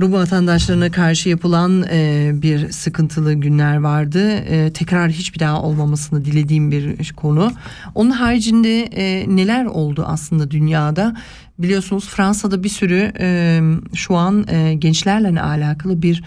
Rum 0.00 0.12
vatandaşlarına 0.12 0.90
karşı 0.90 1.28
yapılan 1.28 1.84
e, 1.90 2.30
bir 2.34 2.70
sıkıntılı 2.72 3.34
günler 3.34 3.76
vardı. 3.76 4.30
E, 4.30 4.72
tekrar 4.72 5.10
hiçbir 5.10 5.38
daha 5.38 5.62
olmamasını 5.62 6.24
dilediğim 6.24 6.70
bir 6.70 7.12
konu. 7.12 7.52
Onun 7.94 8.10
haricinde 8.10 8.82
e, 8.82 9.36
neler 9.36 9.64
oldu 9.64 10.04
aslında 10.06 10.50
dünyada? 10.50 11.16
Biliyorsunuz 11.58 12.08
Fransa'da 12.08 12.64
bir 12.64 12.68
sürü 12.68 13.12
e, 13.20 13.60
şu 13.94 14.16
an 14.16 14.46
e, 14.48 14.74
gençlerle 14.74 15.40
alakalı 15.40 16.02
bir 16.02 16.22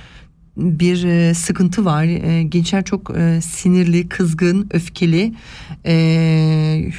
bir 0.58 1.04
e, 1.04 1.34
sıkıntı 1.34 1.86
var. 1.86 2.04
E, 2.04 2.44
gençler 2.44 2.84
çok 2.84 3.18
e, 3.18 3.42
sinirli, 3.42 4.10
kızgın, 4.10 4.68
öfkeli. 4.74 5.34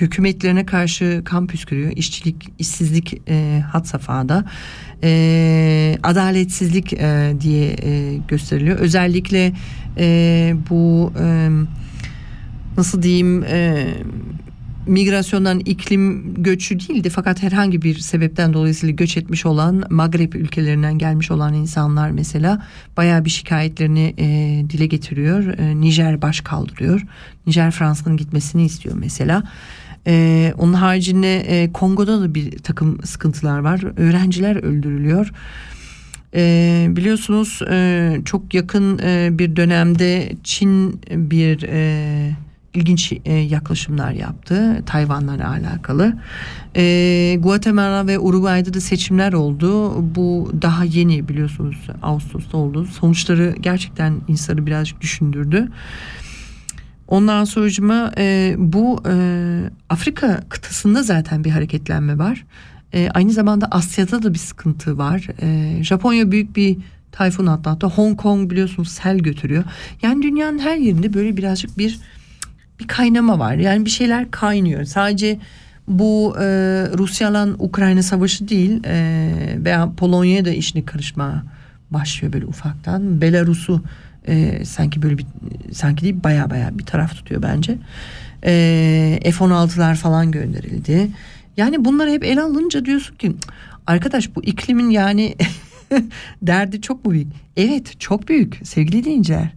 Hükümetlerine 0.01 0.67
karşı 0.67 1.23
kan 1.25 1.47
püskürüyor. 1.47 1.93
İşçilik, 1.97 2.49
işsizlik 2.59 3.31
had 3.73 3.85
safhada. 3.85 4.45
Adaletsizlik 6.03 6.91
diye 7.41 7.77
gösteriliyor. 8.29 8.79
Özellikle 8.79 9.53
bu 10.71 11.13
nasıl 12.77 13.03
diyeyim 13.03 13.45
migrasyondan 14.87 15.61
iklim 15.61 16.35
göçü 16.43 16.81
değildi 16.81 17.11
fakat 17.11 17.43
herhangi 17.43 17.83
bir 17.83 17.99
sebepten 17.99 18.53
dolayısıyla 18.53 18.95
göç 18.95 19.17
etmiş 19.17 19.47
olan 19.47 19.85
Magreb 19.91 20.33
ülkelerinden 20.33 20.99
gelmiş 20.99 21.31
olan 21.31 21.55
insanlar 21.55 22.11
mesela 22.11 22.63
bayağı 22.97 23.25
bir 23.25 23.31
şikayetlerini 23.31 24.15
e, 24.19 24.27
dile 24.71 24.87
getiriyor. 24.87 25.59
E, 25.59 25.81
Nijer 25.81 26.23
baş 26.23 26.41
kaldırıyor. 26.41 27.03
Nijer 27.47 27.71
Fransa'nın 27.71 28.17
gitmesini 28.17 28.65
istiyor 28.65 28.97
mesela. 28.99 29.43
E, 30.07 30.55
onun 30.59 30.73
haricinde 30.73 31.41
e, 31.41 31.73
Kongo'da 31.73 32.21
da 32.21 32.35
bir 32.35 32.59
takım 32.59 32.99
sıkıntılar 33.05 33.59
var. 33.59 33.81
Öğrenciler 33.97 34.57
öldürülüyor. 34.57 35.33
E, 36.35 36.87
biliyorsunuz 36.91 37.61
e, 37.71 38.17
çok 38.25 38.55
yakın 38.55 38.99
e, 38.99 39.29
bir 39.33 39.57
dönemde 39.57 40.33
Çin 40.45 41.01
bir 41.11 41.63
e, 41.63 42.37
ilginç 42.77 43.13
e, 43.25 43.33
yaklaşımlar 43.33 44.13
yaptı 44.13 44.83
Tayvan'la 44.87 45.49
alakalı. 45.49 46.17
E, 46.77 47.37
Guatemala 47.41 48.07
ve 48.07 48.19
Uruguay'da 48.19 48.75
da 48.75 48.81
seçimler 48.81 49.33
oldu. 49.33 49.95
Bu 50.15 50.53
daha 50.63 50.85
yeni 50.85 51.29
biliyorsunuz 51.29 51.77
Ağustos'ta 52.03 52.57
oldu. 52.57 52.87
Sonuçları 52.87 53.55
gerçekten 53.61 54.15
insanı 54.29 54.67
birazcık 54.67 55.01
düşündürdü. 55.01 55.69
Ondan 57.09 57.45
sonucuma 57.45 58.13
e, 58.19 58.55
bu 58.59 59.03
e, 59.09 59.15
Afrika 59.89 60.41
kıtasında 60.49 61.03
zaten 61.03 61.45
bir 61.45 61.51
hareketlenme 61.51 62.19
var. 62.19 62.45
Aynı 63.15 63.33
zamanda 63.33 63.67
Asya'da 63.71 64.23
da 64.23 64.35
bir 64.35 64.39
sıkıntı 64.39 64.99
var. 64.99 65.27
Japonya 65.83 66.31
büyük 66.31 66.57
bir 66.57 66.77
tayfun 67.13 67.47
atlattı. 67.47 67.87
Hong 67.87 68.17
Kong 68.21 68.51
biliyorsunuz 68.51 68.89
sel 68.89 69.19
götürüyor. 69.19 69.65
Yani 70.03 70.23
dünyanın 70.23 70.59
her 70.59 70.77
yerinde 70.77 71.15
böyle 71.15 71.37
birazcık 71.37 71.79
bir 71.79 71.99
bir 72.81 72.89
kaynama 72.89 73.39
var. 73.39 73.55
Yani 73.55 73.85
bir 73.85 73.91
şeyler 73.91 74.31
kaynıyor. 74.31 74.85
Sadece 74.85 75.39
bu 75.89 76.37
e, 76.37 76.45
Rusya'la 76.99 77.49
Ukrayna 77.59 78.03
savaşı 78.03 78.49
değil 78.49 78.85
e, 78.85 79.31
veya 79.65 79.93
Polonya'ya 79.97 80.45
da 80.45 80.51
işine 80.51 80.85
karışma 80.85 81.45
başlıyor 81.91 82.33
böyle 82.33 82.47
ufaktan. 82.47 83.21
Belarus'u 83.21 83.83
e, 84.29 84.65
sanki 84.65 85.03
böyle 85.03 85.19
bir 85.19 85.27
sanki 85.73 86.05
değil 86.05 86.17
baya 86.25 86.51
baya 86.51 86.79
bir 86.79 86.85
taraf 86.85 87.15
tutuyor 87.15 87.43
bence. 87.43 87.79
E, 88.45 89.21
F-16'lar 89.25 89.95
falan 89.95 90.31
gönderildi. 90.31 91.09
Yani 91.57 91.85
bunları 91.85 92.11
hep 92.11 92.25
ele 92.25 92.41
alınca 92.41 92.85
diyorsun 92.85 93.17
ki 93.17 93.33
arkadaş 93.87 94.37
bu 94.37 94.45
iklimin 94.45 94.91
yani 94.91 95.35
derdi 96.43 96.81
çok 96.81 97.05
mu 97.05 97.13
büyük? 97.13 97.29
Evet 97.57 98.01
çok 98.01 98.29
büyük 98.29 98.61
sevgili 98.65 99.05
dinleyiciler 99.05 99.56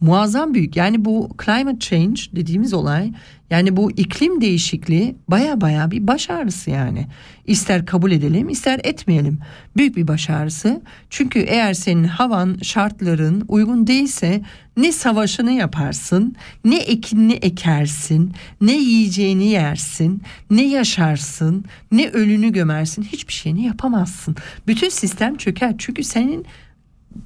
muazzam 0.00 0.54
büyük. 0.54 0.76
Yani 0.76 1.04
bu 1.04 1.30
climate 1.44 1.78
change 1.78 2.22
dediğimiz 2.32 2.74
olay 2.74 3.12
yani 3.50 3.76
bu 3.76 3.90
iklim 3.90 4.40
değişikliği 4.40 5.16
baya 5.28 5.60
baya 5.60 5.90
bir 5.90 6.06
baş 6.06 6.30
ağrısı 6.30 6.70
yani. 6.70 7.06
İster 7.46 7.86
kabul 7.86 8.12
edelim 8.12 8.48
ister 8.48 8.80
etmeyelim. 8.84 9.38
Büyük 9.76 9.96
bir 9.96 10.08
baş 10.08 10.30
ağrısı. 10.30 10.82
Çünkü 11.10 11.38
eğer 11.38 11.74
senin 11.74 12.04
havan 12.04 12.58
şartların 12.62 13.44
uygun 13.48 13.86
değilse 13.86 14.42
ne 14.76 14.92
savaşını 14.92 15.52
yaparsın, 15.52 16.36
ne 16.64 16.76
ekinini 16.76 17.32
ekersin, 17.32 18.32
ne 18.60 18.76
yiyeceğini 18.76 19.46
yersin, 19.46 20.22
ne 20.50 20.62
yaşarsın, 20.62 21.64
ne 21.92 22.08
ölünü 22.08 22.52
gömersin. 22.52 23.02
Hiçbir 23.02 23.32
şeyini 23.32 23.62
yapamazsın. 23.62 24.36
Bütün 24.66 24.88
sistem 24.88 25.36
çöker. 25.36 25.74
Çünkü 25.78 26.04
senin 26.04 26.44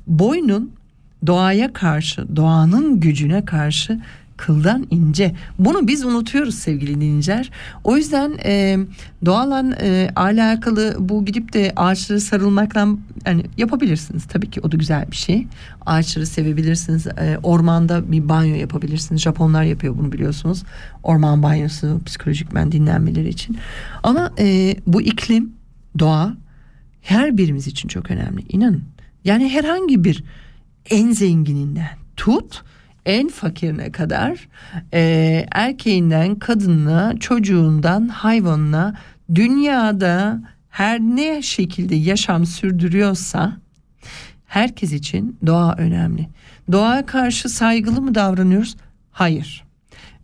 boynun 0.07 0.72
doğaya 1.27 1.72
karşı, 1.72 2.37
doğanın 2.37 3.01
gücüne 3.01 3.45
karşı 3.45 4.01
kıldan 4.37 4.87
ince. 4.91 5.35
Bunu 5.59 5.89
biz 5.89 6.05
unutuyoruz 6.05 6.55
sevgili 6.55 6.95
dinleyiciler. 6.95 7.51
O 7.85 7.97
yüzden 7.97 8.33
e, 8.45 8.79
doğalla 9.25 9.77
e, 9.81 10.11
alakalı 10.16 10.97
bu 10.99 11.25
gidip 11.25 11.53
de 11.53 11.72
ağaçları 11.77 12.20
sarılmakla 12.20 12.89
yani 13.27 13.45
yapabilirsiniz. 13.57 14.25
Tabii 14.25 14.51
ki 14.51 14.61
o 14.61 14.72
da 14.72 14.77
güzel 14.77 15.11
bir 15.11 15.16
şey. 15.16 15.47
Ağaçları 15.87 16.27
sevebilirsiniz. 16.27 17.07
E, 17.07 17.39
ormanda 17.43 18.12
bir 18.12 18.29
banyo 18.29 18.55
yapabilirsiniz. 18.55 19.22
Japonlar 19.22 19.62
yapıyor 19.62 19.99
bunu 19.99 20.12
biliyorsunuz. 20.12 20.62
Orman 21.03 21.43
banyosu 21.43 22.01
psikolojik 22.07 22.55
ben 22.55 22.72
dinlenmeleri 22.72 23.29
için. 23.29 23.59
Ama 24.03 24.31
e, 24.39 24.77
bu 24.87 25.03
iklim, 25.03 25.53
doğa 25.99 26.37
her 27.03 27.37
birimiz 27.37 27.66
için 27.66 27.89
çok 27.89 28.11
önemli. 28.11 28.43
İnanın. 28.49 28.85
Yani 29.25 29.49
herhangi 29.49 30.05
bir 30.05 30.25
en 30.91 31.12
zengininden 31.12 31.99
tut 32.16 32.62
en 33.07 33.28
fakirine 33.28 33.93
kadar 33.93 34.49
e, 34.93 35.47
erkeğinden 35.53 36.35
kadınına 36.35 37.18
çocuğundan 37.20 38.09
hayvanına 38.09 38.95
dünyada 39.35 40.43
her 40.70 41.01
ne 41.01 41.43
şekilde 41.43 41.95
yaşam 41.95 42.47
sürdürüyorsa 42.47 43.57
herkes 44.47 44.93
için 44.93 45.39
doğa 45.47 45.74
önemli. 45.78 46.28
Doğaya 46.72 47.07
karşı 47.07 47.49
saygılı 47.49 48.01
mı 48.01 48.14
davranıyoruz? 48.14 48.76
Hayır. 49.12 49.64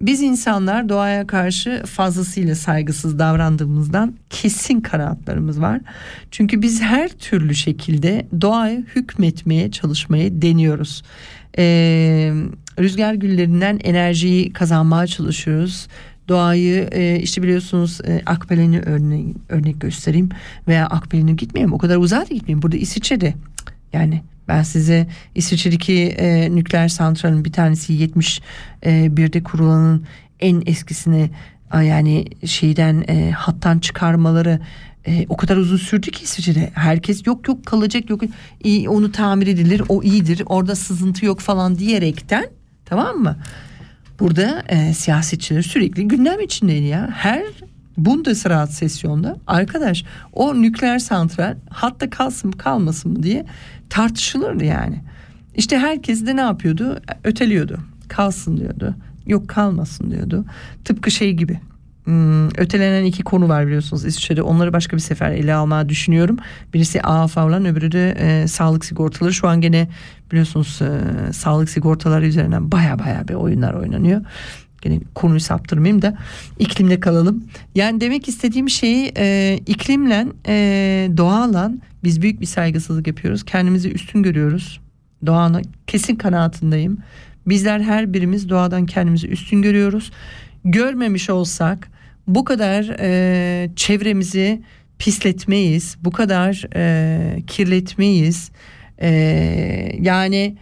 Biz 0.01 0.23
insanlar 0.23 0.89
doğaya 0.89 1.27
karşı 1.27 1.83
fazlasıyla 1.87 2.55
saygısız 2.55 3.19
davrandığımızdan 3.19 4.15
kesin 4.31 4.81
kanaatlarımız 4.81 5.61
var. 5.61 5.81
Çünkü 6.31 6.63
biz 6.63 6.83
her 6.83 7.09
türlü 7.09 7.55
şekilde 7.55 8.27
doğaya 8.41 8.79
hükmetmeye 8.79 9.71
çalışmayı 9.71 10.43
deniyoruz. 10.43 11.03
Ee, 11.59 12.33
rüzgar 12.79 13.15
güllerinden 13.15 13.81
enerjiyi 13.85 14.53
kazanmaya 14.53 15.07
çalışıyoruz. 15.07 15.89
Doğayı 16.29 16.89
e, 16.93 17.19
işte 17.21 17.43
biliyorsunuz 17.43 18.01
e, 18.05 18.23
Akbelen'i 18.27 18.81
örnek, 19.49 19.81
göstereyim 19.81 20.29
veya 20.69 20.87
Akbelen'e 20.87 21.33
gitmeyeyim 21.33 21.73
o 21.73 21.79
kadar 21.79 21.97
uzağa 21.97 22.21
da 22.31 22.35
gitmeyeyim 22.35 22.63
burada 22.63 22.77
İsviçre'de 22.77 23.35
yani 23.93 24.23
ben 24.49 24.63
size 24.63 25.07
İsviçre'deki 25.35 26.03
e, 26.03 26.55
nükleer 26.55 26.89
santralin 26.89 27.45
bir 27.45 27.53
tanesi 27.53 27.93
71'de 27.93 29.43
kurulanın 29.43 30.07
en 30.41 30.63
eskisini 30.67 31.31
yani 31.75 32.25
şeyden 32.47 33.05
e, 33.09 33.31
hattan 33.31 33.79
çıkarmaları 33.79 34.61
e, 35.07 35.27
o 35.29 35.37
kadar 35.37 35.57
uzun 35.57 35.77
sürdü 35.77 36.11
ki 36.11 36.25
İsviçre'de. 36.25 36.71
Herkes 36.75 37.27
yok 37.27 37.49
yok 37.49 37.67
kalacak 37.67 38.11
yok 38.11 38.21
iyi, 38.65 38.89
onu 38.89 39.13
tamir 39.13 39.47
edilir 39.47 39.83
o 39.89 40.03
iyidir 40.03 40.43
orada 40.47 40.77
sızıntı 40.77 41.27
yok 41.27 41.41
falan 41.41 41.79
diyerekten 41.79 42.47
tamam 42.85 43.17
mı? 43.17 43.37
Burada 44.21 44.65
e, 44.69 44.95
siyasetçiler 44.95 45.63
sürekli 45.63 46.09
gündem 46.09 46.41
içindeydi 46.41 46.87
ya. 46.87 47.11
Her 47.13 47.43
Bundesrat 48.05 48.73
sesyonda 48.73 49.37
arkadaş 49.47 50.05
o 50.33 50.63
nükleer 50.63 50.99
santral 50.99 51.57
hatta 51.71 52.11
kalsın 52.11 52.51
mı 52.51 52.59
kalmasın 52.59 53.13
mı 53.13 53.23
diye 53.23 53.47
tartışılırdı 53.91 54.65
yani. 54.65 55.01
İşte 55.55 55.79
herkes 55.79 56.27
de 56.27 56.37
ne 56.37 56.41
yapıyordu? 56.41 57.01
Öteliyordu. 57.25 57.79
Kalsın 58.09 58.57
diyordu. 58.57 58.95
Yok 59.27 59.49
kalmasın 59.49 60.11
diyordu. 60.11 60.45
Tıpkı 60.85 61.11
şey 61.11 61.33
gibi. 61.33 61.61
Hmm, 62.05 62.49
ötelenen 62.49 63.05
iki 63.05 63.23
konu 63.23 63.49
var 63.49 63.67
biliyorsunuz 63.67 64.05
İsviçre'de. 64.05 64.43
Onları 64.43 64.73
başka 64.73 64.97
bir 64.97 65.03
sefer 65.03 65.31
ele 65.31 65.55
almaya 65.55 65.89
düşünüyorum. 65.89 66.37
Birisi 66.75 67.03
AAF 67.03 67.37
olan 67.37 67.65
öbürü 67.65 67.93
de 67.93 68.11
e, 68.11 68.49
sağlık 68.49 68.85
sigortaları. 68.85 69.35
Şu 69.35 69.49
an 69.49 69.61
gene 69.61 69.89
biliyorsunuz 70.31 70.81
e, 70.83 71.33
sağlık 71.33 71.71
sigortaları 71.71 72.27
üzerinden 72.27 72.73
baya 72.73 72.99
baya 72.99 73.29
bir 73.29 73.35
oyunlar 73.35 73.75
oynanıyor. 73.75 74.21
Gene 74.83 75.01
konuyu 75.15 75.41
saptırmayayım 75.41 76.03
da 76.03 76.19
iklimde 76.59 77.01
kalalım. 77.01 77.45
Yani 77.75 78.01
demek 78.01 78.29
istediğim 78.29 78.71
şey 78.71 79.13
e, 79.17 79.59
iklimle 79.67 80.27
e, 80.47 80.55
doğayla 81.17 81.73
biz 82.05 82.23
büyük 82.23 82.41
bir 82.41 82.47
saygısızlık 82.47 83.07
yapıyoruz. 83.07 83.45
Kendimizi 83.45 83.91
üstün 83.91 84.23
görüyoruz. 84.23 84.81
Doğanın 85.27 85.63
kesin 85.87 86.17
kanaatindeyim. 86.17 86.99
Bizler 87.47 87.81
her 87.81 88.13
birimiz 88.13 88.49
doğadan 88.49 88.87
kendimizi 88.87 89.29
üstün 89.29 89.63
görüyoruz. 89.63 90.11
Görmemiş 90.65 91.31
olsak 91.31 91.89
bu 92.27 92.45
kadar 92.45 92.97
e, 93.01 93.71
çevremizi 93.77 94.63
pisletmeyiz. 94.99 95.97
Bu 96.01 96.11
kadar 96.11 96.67
e, 96.75 97.43
kirletmeyiz. 97.47 98.51
E, 99.03 99.11
yani 100.01 100.57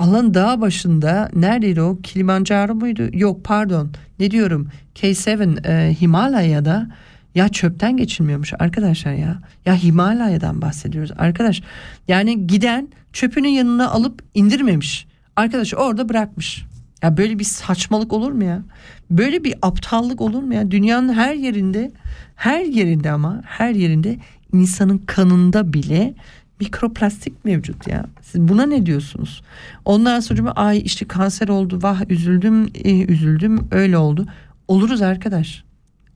Allah'ın 0.00 0.34
dağ 0.34 0.60
başında 0.60 1.30
neredeydi 1.34 1.82
o 1.82 1.98
Kilimanjaro 2.02 2.74
muydu? 2.74 3.08
Yok 3.12 3.44
pardon 3.44 3.90
ne 4.18 4.30
diyorum 4.30 4.68
K7 4.94 5.66
e, 5.66 5.94
Himalaya'da 6.00 6.90
ya 7.34 7.48
çöpten 7.48 7.96
geçilmiyormuş 7.96 8.52
arkadaşlar 8.58 9.12
ya. 9.12 9.38
Ya 9.66 9.74
Himalaya'dan 9.74 10.62
bahsediyoruz 10.62 11.10
arkadaş. 11.18 11.62
Yani 12.08 12.46
giden 12.46 12.88
çöpünün 13.12 13.48
yanına 13.48 13.90
alıp 13.90 14.22
indirmemiş. 14.34 15.06
Arkadaş 15.36 15.74
orada 15.74 16.08
bırakmış. 16.08 16.64
Ya 17.02 17.16
böyle 17.16 17.38
bir 17.38 17.44
saçmalık 17.44 18.12
olur 18.12 18.32
mu 18.32 18.44
ya? 18.44 18.62
Böyle 19.10 19.44
bir 19.44 19.54
aptallık 19.62 20.20
olur 20.20 20.42
mu 20.42 20.54
ya? 20.54 20.70
Dünyanın 20.70 21.12
her 21.12 21.34
yerinde, 21.34 21.92
her 22.36 22.64
yerinde 22.64 23.10
ama 23.10 23.42
her 23.44 23.74
yerinde 23.74 24.18
insanın 24.52 24.98
kanında 24.98 25.72
bile 25.72 26.14
mikroplastik 26.60 27.44
mevcut 27.44 27.88
ya. 27.88 28.06
Siz 28.22 28.40
buna 28.40 28.66
ne 28.66 28.86
diyorsunuz? 28.86 29.42
Ondan 29.84 30.20
sonra 30.20 30.50
ay 30.50 30.82
işte 30.84 31.08
kanser 31.08 31.48
oldu, 31.48 31.78
vah 31.82 32.10
üzüldüm, 32.10 32.70
e, 32.84 33.04
üzüldüm, 33.04 33.68
öyle 33.70 33.98
oldu. 33.98 34.26
Oluruz 34.68 35.02
arkadaş. 35.02 35.64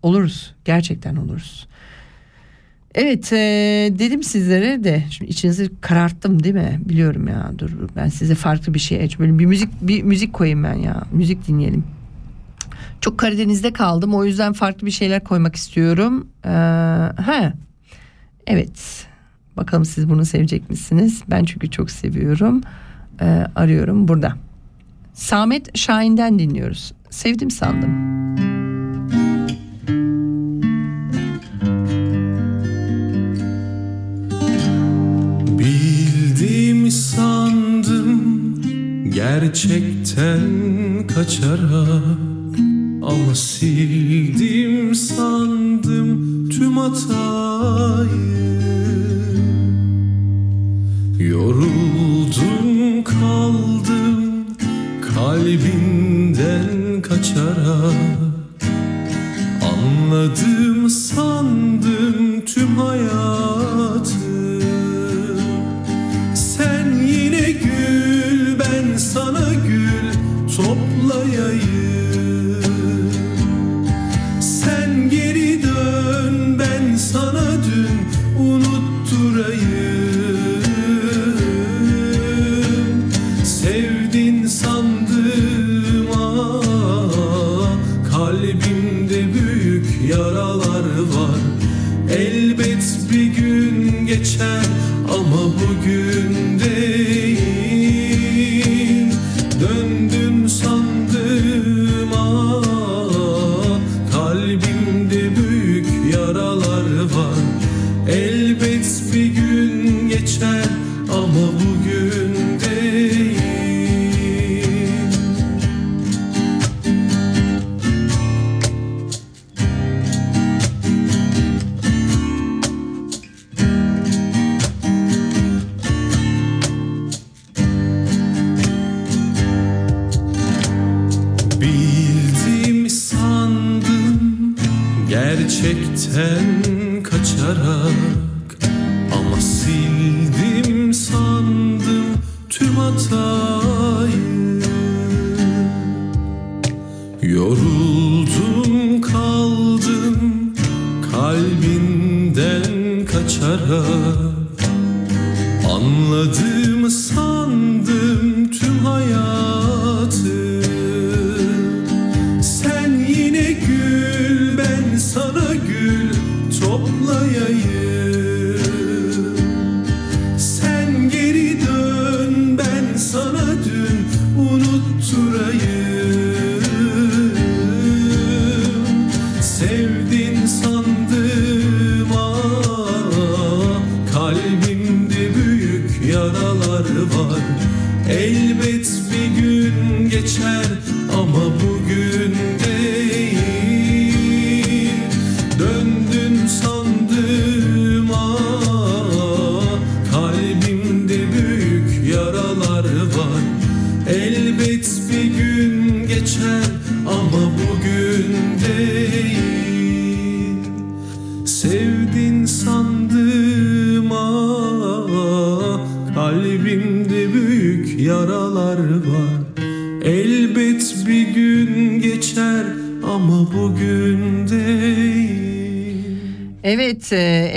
Oluruz. 0.03 0.55
Gerçekten 0.65 1.17
oluruz. 1.17 1.69
Evet 2.95 3.33
e, 3.33 3.37
dedim 3.99 4.23
sizlere 4.23 4.85
de 4.85 5.05
şimdi 5.11 5.31
içinizi 5.31 5.71
kararttım 5.81 6.43
değil 6.43 6.55
mi? 6.55 6.81
Biliyorum 6.85 7.29
ya 7.29 7.53
dur 7.59 7.71
ben 7.97 8.09
size 8.09 8.35
farklı 8.35 8.75
bir 8.75 8.79
şey 8.79 9.09
böyle 9.19 9.39
bir 9.39 9.47
müzik 9.47 9.69
bir 9.83 10.03
müzik 10.03 10.33
koyayım 10.33 10.65
ben 10.65 10.75
ya 10.75 11.03
müzik 11.13 11.49
dinleyelim. 11.49 11.85
Çok 13.01 13.19
Karadeniz'de 13.19 13.73
kaldım 13.73 14.15
o 14.15 14.25
yüzden 14.25 14.53
farklı 14.53 14.87
bir 14.87 14.91
şeyler 14.91 15.25
koymak 15.25 15.57
istiyorum. 15.57 16.27
Ee, 16.45 16.49
ha 16.49 17.53
evet 18.47 19.07
bakalım 19.57 19.85
siz 19.85 20.09
bunu 20.09 20.25
sevecek 20.25 20.71
misiniz? 20.71 21.23
Ben 21.31 21.45
çünkü 21.45 21.71
çok 21.71 21.91
seviyorum. 21.91 22.61
Ee, 23.21 23.47
arıyorum 23.57 24.09
burada. 24.09 24.35
Samet 25.15 25.79
Şahin'den 25.79 26.39
dinliyoruz. 26.39 26.93
Sevdim 27.11 27.51
sandım. 27.51 28.15
Bildim 35.59 36.91
sandım 36.91 38.25
gerçekten 39.11 40.41
kaçarak 41.15 42.19
Ama 43.03 43.35
sildim 43.35 44.95
sandım 44.95 46.49
tüm 46.49 46.77
hatayı 46.77 48.35
Yoruldum 51.31 53.05
kaldım 53.05 54.47
kalbinden 55.15 57.03
kaçarak. 57.03 57.95
Anladım 59.63 60.91
sandım 60.91 62.45
tüm 62.47 62.77
hayatı 62.77 63.84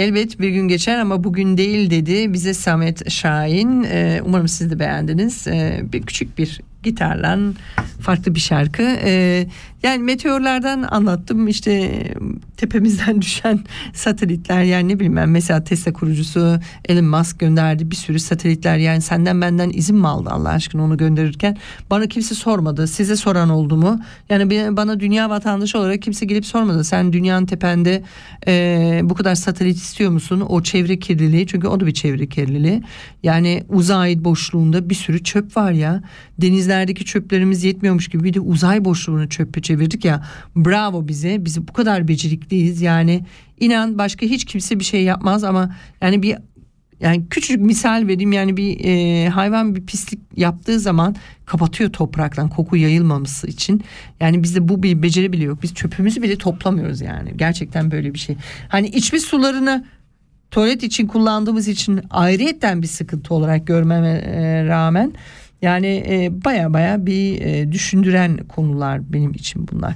elbet 0.08 0.40
bir 0.40 0.50
gün 0.50 0.68
geçer 0.68 1.00
ama 1.00 1.24
bugün 1.24 1.58
değil 1.58 1.90
dedi 1.90 2.34
bize 2.34 2.54
Samet 2.54 3.12
Şahin. 3.12 3.84
E, 3.84 4.22
umarım 4.26 4.48
siz 4.48 4.72
de 4.72 4.80
beğendiniz. 4.80 5.48
E, 5.48 5.82
bir 5.94 6.02
küçük 6.02 6.38
bir 6.38 6.62
gitarla 6.84 7.40
farklı 8.02 8.36
bir 8.36 8.40
şarkı. 8.40 8.98
E, 9.04 9.46
yani 9.84 10.04
meteorlardan 10.04 10.82
anlattım. 10.92 11.48
İşte 11.48 12.04
tepemizden 12.58 13.22
düşen 13.22 13.60
satelitler 13.94 14.64
yani 14.64 14.88
ne 14.88 14.96
bileyim 14.96 15.16
ben 15.16 15.30
mesela 15.30 15.64
Tesla 15.64 15.94
kurucusu 15.94 16.60
Elon 16.86 17.06
Musk 17.06 17.40
gönderdi. 17.40 17.92
Bir 17.92 17.96
sürü 17.96 18.20
satelitler 18.20 18.78
yani 18.78 19.02
senden 19.02 19.42
benden 19.42 19.70
izin 19.74 19.96
mi 19.96 20.08
aldı 20.08 20.30
Allah 20.30 20.50
aşkına 20.50 20.84
onu 20.84 20.98
gönderirken? 20.98 21.58
Bana 21.90 22.08
kimse 22.08 22.36
sormadı. 22.36 22.88
Size 22.88 23.16
soran 23.16 23.50
oldu 23.50 23.78
mu? 23.78 24.00
Yani 24.30 24.78
bana 24.78 25.00
dünya 25.00 25.30
vatandaşı 25.30 25.80
olarak 25.80 26.02
kimse 26.02 26.26
gelip 26.26 26.46
sormadı. 26.46 26.84
Sen 26.84 27.14
dünyanın 27.14 27.46
tepende 27.46 28.04
e, 28.48 29.02
bu 29.04 29.14
kadar 29.14 29.36
satelit 29.36 29.78
istiyor 29.78 30.12
musun? 30.12 30.44
O 30.50 30.64
çevre 30.64 31.00
kirliliği 31.00 31.48
çünkü 31.48 31.68
o 31.68 31.80
da 31.80 31.86
bir 31.86 31.94
çevre 31.94 32.28
kirliliği. 32.28 32.84
Yani 33.24 33.64
uzay 33.70 34.24
boşluğunda 34.24 34.90
bir 34.90 34.96
sürü 34.96 35.24
çöp 35.24 35.58
var 35.58 35.72
ya. 35.72 36.04
Denizlerdeki 36.42 37.06
çöplerimiz 37.06 37.64
yetmiyormuş 37.64 38.08
gibi 38.08 38.24
bir 38.24 38.34
de 38.34 38.40
uzay 38.40 38.86
boşluğunu 38.86 39.30
çöpe 39.30 39.62
çevirdik 39.68 40.06
ya 40.06 40.24
bravo 40.56 41.08
bize 41.08 41.46
bizi 41.46 41.68
bu 41.68 41.74
kadar 41.74 42.08
becerikliyiz 42.08 42.82
yani 42.82 43.26
inan 43.60 43.98
başka 43.98 44.26
hiç 44.26 44.46
kimse 44.46 44.80
bir 44.80 44.84
şey 44.84 45.04
yapmaz 45.04 45.44
ama 45.44 45.76
yani 46.02 46.22
bir 46.22 46.38
yani 47.00 47.30
küçücük 47.30 47.62
misal 47.62 48.08
vereyim 48.08 48.32
yani 48.32 48.58
bir 48.58 48.86
e, 48.86 49.30
hayvan 49.30 49.76
bir 49.76 49.86
pislik 49.86 50.20
yaptığı 50.36 50.80
zaman 50.80 51.16
kapatıyor 51.46 51.92
topraktan 51.92 52.50
koku 52.50 52.78
yayılmaması 52.78 53.48
için. 53.48 53.84
Yani 54.20 54.44
bizde 54.44 54.68
bu 54.68 54.84
bir 54.84 55.04
beceri 55.04 55.34
bile 55.34 55.44
yok. 55.44 55.64
Biz 55.64 55.74
çöpümüzü 55.74 56.22
bile 56.22 56.38
toplamıyoruz 56.38 57.02
yani. 57.02 57.38
Gerçekten 57.38 57.92
böyle 57.92 58.14
bir 58.14 58.20
şey. 58.20 58.36
Hani 58.70 58.88
içme 58.88 59.20
sularını 59.20 59.86
tuvalet 60.52 60.84
için 60.84 61.08
kullandığımız 61.08 61.68
için 61.68 62.02
ayrıyetten 62.10 62.82
bir 62.82 62.88
sıkıntı 62.88 63.34
olarak 63.34 63.68
görmeme 63.68 64.10
e, 64.10 64.66
rağmen 64.66 65.14
yani 65.62 66.04
e, 66.10 66.46
baya 66.46 66.74
baya 66.74 67.06
bir 67.06 67.42
e, 67.42 67.72
düşündüren 67.72 68.38
konular 68.38 69.14
benim 69.14 69.32
için 69.32 69.68
bunlar. 69.72 69.96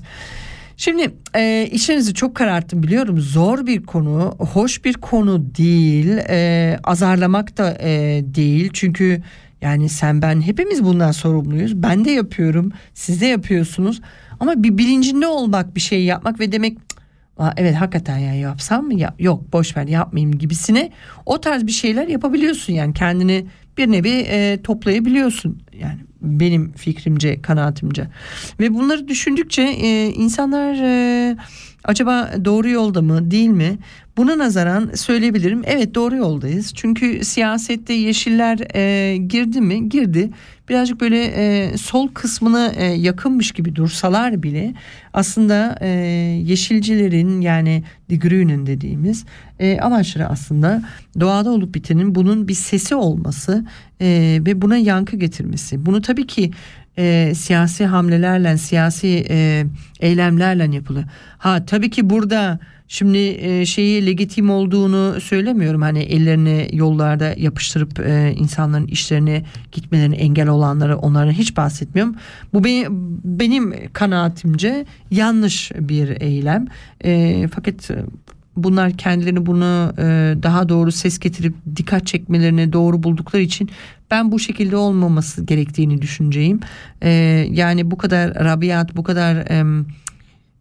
Şimdi 0.78 1.12
e, 1.36 1.70
işinizi 1.72 2.14
çok 2.14 2.36
kararttım 2.36 2.84
biliyorum. 2.84 3.20
Zor 3.20 3.66
bir 3.66 3.84
konu 3.84 4.36
hoş 4.39 4.86
bir 4.86 4.93
konu 4.93 5.55
değil. 5.55 6.18
E, 6.30 6.80
azarlamak 6.84 7.57
da 7.57 7.78
e, 7.82 8.22
değil. 8.36 8.70
Çünkü 8.74 9.22
yani 9.62 9.89
sen 9.89 10.22
ben 10.22 10.41
hepimiz 10.41 10.84
bundan 10.84 11.12
sorumluyuz. 11.12 11.84
Ben 11.84 12.05
de 12.05 12.12
yapıyorum 12.12 12.72
siz 12.93 13.22
de 13.22 13.26
yapıyorsunuz. 13.26 14.01
Ama 14.39 14.64
bir 14.64 14.78
bilincinde 14.78 15.28
olmak 15.28 15.76
bir 15.76 15.82
şey 15.82 16.03
yapmak 16.03 16.39
ve 16.39 16.51
demek 16.51 16.78
evet 17.57 17.76
hakikaten 17.76 18.18
ya 18.18 18.34
yapsam 18.34 18.86
mı? 18.86 18.93
Ya 18.93 19.16
yok 19.20 19.53
boş 19.53 19.78
ver 19.78 19.88
yapmayayım 19.88 20.38
gibisine 20.38 20.91
o 21.26 21.41
tarz 21.41 21.68
bir 21.68 21.72
şeyler 21.72 22.07
yapabiliyorsun. 22.07 22.74
Yani 22.74 22.93
kendini 22.93 23.45
bir 23.78 23.91
nevi 23.91 24.09
e, 24.09 24.61
toplayabiliyorsun. 24.63 25.61
Yani 25.80 25.99
benim 26.22 26.72
fikrimce 26.72 27.41
kanaatimce. 27.41 28.07
Ve 28.59 28.74
bunları 28.74 29.07
düşündükçe 29.07 29.61
e, 29.61 30.07
insanlar 30.07 30.74
e, 30.84 31.38
acaba 31.84 32.32
doğru 32.45 32.69
yolda 32.69 33.01
mı 33.01 33.32
değil 33.32 33.49
mi? 33.49 33.78
Buna 34.17 34.38
nazaran 34.38 34.91
söyleyebilirim 34.95 35.61
evet 35.65 35.95
doğru 35.95 36.15
yoldayız. 36.15 36.74
Çünkü 36.76 37.26
siyasette 37.26 37.93
yeşiller 37.93 38.59
e, 38.76 39.17
girdi 39.17 39.61
mi? 39.61 39.89
Girdi 39.89 40.30
birazcık 40.72 41.01
böyle 41.01 41.24
e, 41.26 41.78
sol 41.78 42.07
kısmına 42.07 42.67
e, 42.67 42.86
yakınmış 42.86 43.51
gibi 43.51 43.76
dursalar 43.76 44.43
bile 44.43 44.74
aslında 45.13 45.78
e, 45.82 45.88
yeşilcilerin 46.45 47.41
yani 47.41 47.84
Die 48.09 48.19
Grünen 48.19 48.65
dediğimiz 48.65 49.26
e, 49.59 49.80
amaçları 49.80 50.28
aslında 50.28 50.84
doğada 51.19 51.51
olup 51.51 51.76
bitenin 51.76 52.15
bunun 52.15 52.47
bir 52.47 52.53
sesi 52.53 52.95
olması 52.95 53.65
e, 54.01 54.39
ve 54.45 54.61
buna 54.61 54.78
yankı 54.78 55.15
getirmesi. 55.15 55.86
Bunu 55.86 56.01
tabii 56.01 56.28
ki 56.28 56.51
e, 56.97 57.34
siyasi 57.36 57.86
hamlelerle, 57.86 58.57
siyasi 58.57 59.26
e, 59.30 59.65
eylemlerle 59.99 60.76
yapılıyor. 60.76 61.05
Ha 61.38 61.65
tabii 61.65 61.89
ki 61.89 62.09
burada 62.09 62.59
şimdi 62.92 63.18
e, 63.18 63.66
şeyi 63.66 64.06
legitim 64.06 64.50
olduğunu 64.50 65.22
söylemiyorum. 65.22 65.82
Hani 65.82 66.00
ellerini 66.00 66.70
yollarda 66.74 67.34
yapıştırıp 67.38 68.00
e, 68.00 68.34
insanların 68.38 68.88
işlerine 68.88 69.44
gitmelerine 69.72 70.16
engel 70.16 70.48
olanları 70.48 70.98
onlara 70.98 71.32
hiç 71.32 71.58
bahsetmiyorum. 71.58 72.16
Bu 72.54 72.64
benim, 72.64 72.88
benim 73.24 73.74
kanaatimce 73.94 74.86
yanlış 75.12 75.72
bir 75.80 76.22
eylem. 76.22 76.68
E, 77.04 77.48
fakat 77.54 77.89
bunlar 78.56 78.92
kendilerini 78.92 79.46
bunu 79.46 79.94
daha 80.44 80.70
doğru 80.70 80.92
ses 80.92 81.20
getirip 81.20 81.54
dikkat 81.76 82.08
çekmelerini 82.08 82.74
doğru 82.74 83.04
buldukları 83.04 83.42
için 83.42 83.70
ben 84.12 84.32
bu 84.32 84.39
şekilde 84.39 84.76
olmaması 84.76 85.44
gerektiğini 85.44 86.02
düşüneceğim. 86.02 86.60
Yani 87.56 87.92
bu 87.92 87.98
kadar 87.98 88.36
rabiat, 88.36 88.96
bu 88.96 89.04
kadar 89.04 89.36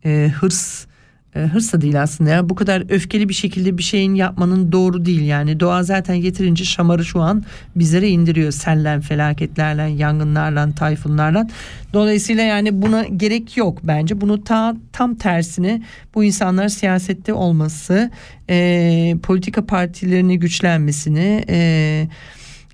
e, 0.05 0.29
hırs 0.29 0.90
e, 1.37 1.41
hırs 1.41 1.73
da 1.73 1.81
değil 1.81 2.03
aslında 2.03 2.31
ya. 2.31 2.49
Bu 2.49 2.55
kadar 2.55 2.85
öfkeli 2.91 3.29
bir 3.29 3.35
şekilde 3.35 3.79
bir 3.79 3.83
şeyin 3.83 4.15
yapmanın 4.15 4.73
doğru 4.73 5.05
değil 5.05 5.23
yani. 5.23 5.61
Doğa 5.61 5.83
zaten 5.83 6.15
yeterince 6.15 6.65
şamarı 6.65 7.05
şu 7.05 7.21
an 7.21 7.45
bizlere 7.77 8.09
indiriyor. 8.09 8.53
Sellen 8.53 9.01
felaketlerle 9.01 9.83
yangınlarla 9.83 10.73
tayfunlarla. 10.73 11.47
Dolayısıyla 11.93 12.43
yani 12.43 12.83
buna 12.83 13.05
gerek 13.05 13.57
yok 13.57 13.79
bence. 13.83 14.21
Bunu 14.21 14.45
ta, 14.45 14.77
tam 14.93 15.15
tersine 15.15 15.83
bu 16.15 16.25
insanlar 16.25 16.69
siyasette 16.69 17.33
olması 17.33 18.11
e, 18.51 19.15
politika 19.23 19.67
partilerini 19.67 20.39
güçlenmesini 20.39 21.45
e, 21.49 22.09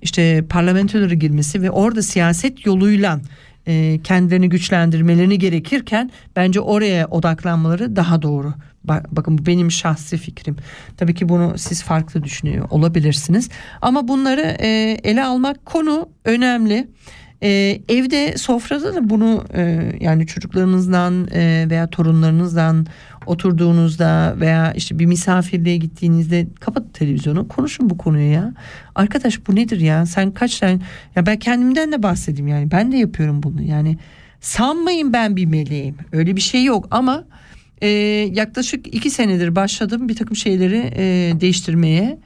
işte 0.01 0.43
parlamentolara 0.49 1.13
girmesi 1.13 1.61
ve 1.61 1.71
orada 1.71 2.01
siyaset 2.01 2.65
yoluyla 2.65 3.19
e, 3.67 3.99
kendilerini 4.03 4.49
güçlendirmelerini 4.49 5.39
gerekirken 5.39 6.11
bence 6.35 6.59
oraya 6.59 7.07
odaklanmaları 7.07 7.95
daha 7.95 8.21
doğru. 8.21 8.53
Ba- 8.87 9.05
Bakın 9.11 9.37
bu 9.37 9.45
benim 9.45 9.71
şahsi 9.71 10.17
fikrim. 10.17 10.55
Tabii 10.97 11.13
ki 11.15 11.29
bunu 11.29 11.57
siz 11.57 11.83
farklı 11.83 12.23
düşünüyor 12.23 12.67
olabilirsiniz. 12.69 13.49
Ama 13.81 14.07
bunları 14.07 14.57
e, 14.59 14.97
ele 15.03 15.23
almak 15.23 15.65
konu 15.65 16.09
önemli. 16.25 16.87
E, 17.43 17.49
evde 17.89 18.37
sofrada 18.37 18.95
da 18.95 19.09
bunu 19.09 19.45
e, 19.53 19.91
yani 19.99 20.27
çocuklarınızdan 20.27 21.27
e, 21.33 21.65
veya 21.69 21.87
torunlarınızdan 21.87 22.87
oturduğunuzda 23.27 24.35
veya 24.39 24.73
işte 24.73 24.99
bir 24.99 25.05
misafirliğe 25.05 25.77
gittiğinizde 25.77 26.47
kapatın 26.59 26.89
televizyonu 26.89 27.47
konuşun 27.47 27.89
bu 27.89 27.97
konuyu 27.97 28.31
ya. 28.31 28.53
Arkadaş 28.95 29.47
bu 29.47 29.55
nedir 29.55 29.79
ya? 29.79 30.05
Sen 30.05 30.31
kaç 30.31 30.59
tane 30.59 30.79
ya 31.15 31.25
ben 31.25 31.39
kendimden 31.39 31.91
de 31.91 32.03
bahsedeyim 32.03 32.47
yani. 32.47 32.71
Ben 32.71 32.91
de 32.91 32.97
yapıyorum 32.97 33.43
bunu. 33.43 33.61
Yani 33.61 33.97
sanmayın 34.41 35.13
ben 35.13 35.35
bir 35.35 35.45
meleğim. 35.45 35.95
Öyle 36.11 36.35
bir 36.35 36.41
şey 36.41 36.63
yok. 36.63 36.87
Ama 36.91 37.23
e, 37.81 37.87
yaklaşık 38.33 38.95
iki 38.95 39.09
senedir 39.09 39.55
başladım 39.55 40.09
bir 40.09 40.15
takım 40.15 40.35
şeyleri 40.35 40.93
e, 40.95 41.33
değiştirmeye. 41.41 42.19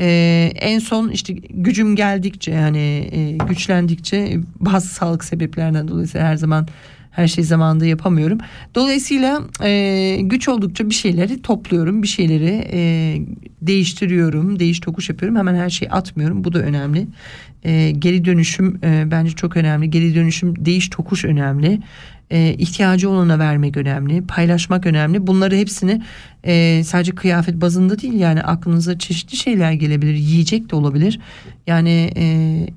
Ee, 0.00 0.52
en 0.54 0.78
son 0.78 1.08
işte 1.08 1.32
gücüm 1.50 1.96
geldikçe 1.96 2.50
yani 2.50 3.08
e, 3.12 3.46
güçlendikçe 3.48 4.36
bazı 4.60 4.88
sağlık 4.88 5.24
sebeplerden 5.24 5.88
dolayı 5.88 6.08
her 6.12 6.36
zaman 6.36 6.68
her 7.18 7.28
şeyi 7.28 7.44
zamanında 7.44 7.86
yapamıyorum. 7.86 8.38
Dolayısıyla 8.74 9.42
e, 9.62 10.18
güç 10.22 10.48
oldukça 10.48 10.90
bir 10.90 10.94
şeyleri 10.94 11.42
topluyorum, 11.42 12.02
bir 12.02 12.08
şeyleri 12.08 12.68
e, 12.72 12.80
değiştiriyorum, 13.62 14.58
değiş 14.58 14.80
tokuş 14.80 15.08
yapıyorum. 15.08 15.38
Hemen 15.38 15.54
her 15.54 15.70
şeyi 15.70 15.90
atmıyorum. 15.90 16.44
Bu 16.44 16.52
da 16.52 16.58
önemli. 16.58 17.06
E, 17.64 17.90
geri 17.90 18.24
dönüşüm 18.24 18.80
e, 18.84 19.10
bence 19.10 19.32
çok 19.32 19.56
önemli. 19.56 19.90
Geri 19.90 20.14
dönüşüm, 20.14 20.64
değiş 20.64 20.88
tokuş 20.88 21.24
önemli. 21.24 21.80
E, 22.30 22.54
ihtiyacı 22.54 23.10
olana 23.10 23.38
vermek 23.38 23.76
önemli, 23.76 24.22
paylaşmak 24.22 24.86
önemli. 24.86 25.26
Bunları 25.26 25.56
hepsini 25.56 26.02
e, 26.44 26.82
sadece 26.84 27.12
kıyafet 27.12 27.60
bazında 27.60 27.98
değil 27.98 28.14
yani 28.14 28.42
aklınıza 28.42 28.98
çeşitli 28.98 29.36
şeyler 29.36 29.72
gelebilir. 29.72 30.14
Yiyecek 30.14 30.70
de 30.70 30.76
olabilir. 30.76 31.20
Yani 31.66 32.10
e, 32.16 32.24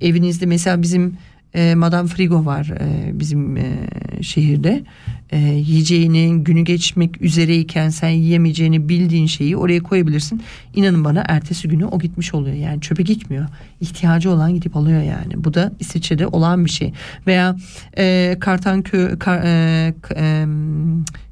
evinizde 0.01 0.45
mesela 0.45 0.81
bizim 0.81 1.17
e, 1.53 1.75
Madame 1.75 2.07
Frigo 2.07 2.45
var 2.45 2.71
e, 2.79 3.19
bizim 3.19 3.57
e, 3.57 3.87
şehirde. 4.21 4.83
E, 5.31 5.37
yiyeceğini 5.39 6.43
günü 6.43 6.61
geçmek 6.61 7.21
üzereyken 7.21 7.89
sen 7.89 8.09
yiyemeyeceğini 8.09 8.89
bildiğin 8.89 9.27
şeyi 9.27 9.57
oraya 9.57 9.83
koyabilirsin. 9.83 10.41
İnanın 10.75 11.03
bana 11.03 11.23
ertesi 11.27 11.67
günü 11.67 11.85
o 11.85 11.99
gitmiş 11.99 12.33
oluyor. 12.33 12.55
Yani 12.55 12.81
çöpe 12.81 13.03
gitmiyor. 13.03 13.45
İhtiyacı 13.81 14.31
olan 14.31 14.53
gidip 14.53 14.77
alıyor 14.77 15.01
yani. 15.01 15.43
Bu 15.43 15.53
da 15.53 15.71
İsviçre'de 15.79 16.27
olan 16.27 16.65
bir 16.65 16.69
şey. 16.69 16.93
Veya 17.27 17.55
e, 17.97 18.37
karton 18.39 18.81
kö, 18.81 19.19
kar, 19.19 19.41
e, 19.43 19.93
e, 20.15 20.45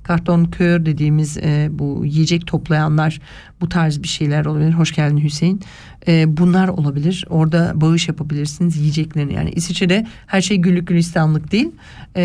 karton 0.10 0.46
kör 0.46 0.86
dediğimiz 0.86 1.38
e, 1.38 1.70
bu 1.72 2.06
yiyecek 2.06 2.48
toplayanlar 2.48 3.22
bu 3.62 3.70
tarz 3.70 4.04
bir 4.04 4.08
şeyler 4.08 4.46
olabilir. 4.46 4.72
Hoş 4.72 4.96
geldin 4.96 5.18
Hüseyin. 5.18 5.62
E, 6.08 6.38
bunlar 6.38 6.68
olabilir. 6.68 7.26
Orada 7.30 7.72
bağış 7.76 8.08
yapabilirsiniz 8.08 8.78
yiyeceklerini. 8.78 9.34
Yani 9.34 9.50
İsviçre'de 9.50 10.08
her 10.28 10.42
şey 10.42 10.58
güllük 10.58 10.88
gülistanlık 10.88 11.52
değil. 11.52 11.72
E, 12.16 12.22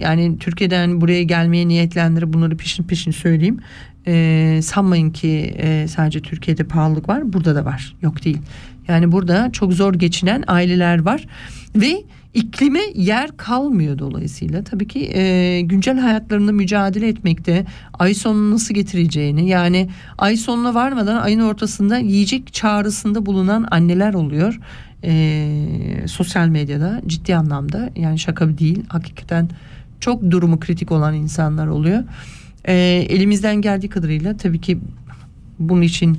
yani 0.00 0.38
Türkiye'den 0.38 1.00
buraya 1.00 1.22
gelmeye 1.22 1.68
niyetlendirip 1.68 2.32
bunları 2.32 2.56
peşin 2.56 2.84
peşin 2.84 3.10
söyleyeyim. 3.10 3.58
E, 4.06 4.60
sanmayın 4.62 5.10
ki 5.10 5.54
e, 5.58 5.88
sadece 5.88 6.20
Türkiye'de 6.20 6.64
pahalılık 6.64 7.08
var. 7.08 7.32
Burada 7.32 7.54
da 7.54 7.64
var. 7.64 7.96
Yok 8.02 8.24
değil. 8.24 8.38
Yani 8.88 9.12
burada 9.12 9.50
çok 9.52 9.72
zor 9.72 9.94
geçinen 9.94 10.44
aileler 10.46 11.02
var 11.02 11.26
ve 11.76 12.02
iklime 12.34 12.80
yer 12.94 13.36
kalmıyor 13.36 13.98
dolayısıyla. 13.98 14.64
Tabii 14.64 14.88
ki 14.88 15.10
e, 15.14 15.60
güncel 15.60 15.98
hayatlarında 15.98 16.52
mücadele 16.52 17.08
etmekte 17.08 17.66
ay 17.98 18.14
sonunu 18.14 18.50
nasıl 18.50 18.74
getireceğini 18.74 19.48
yani 19.48 19.88
ay 20.18 20.36
sonuna 20.36 20.74
varmadan 20.74 21.16
ayın 21.16 21.40
ortasında 21.40 21.98
yiyecek 21.98 22.52
çağrısında 22.52 23.26
bulunan 23.26 23.66
anneler 23.70 24.14
oluyor. 24.14 24.60
E, 25.04 26.04
sosyal 26.06 26.48
medyada 26.48 27.02
ciddi 27.06 27.36
anlamda 27.36 27.90
yani 27.96 28.18
şaka 28.18 28.58
değil 28.58 28.84
hakikaten 28.88 29.48
çok 30.00 30.30
durumu 30.30 30.60
kritik 30.60 30.92
olan 30.92 31.14
insanlar 31.14 31.66
oluyor. 31.66 32.04
E, 32.64 32.74
elimizden 33.08 33.56
geldiği 33.56 33.88
kadarıyla 33.88 34.36
tabii 34.36 34.60
ki 34.60 34.78
bunun 35.58 35.82
için 35.82 36.18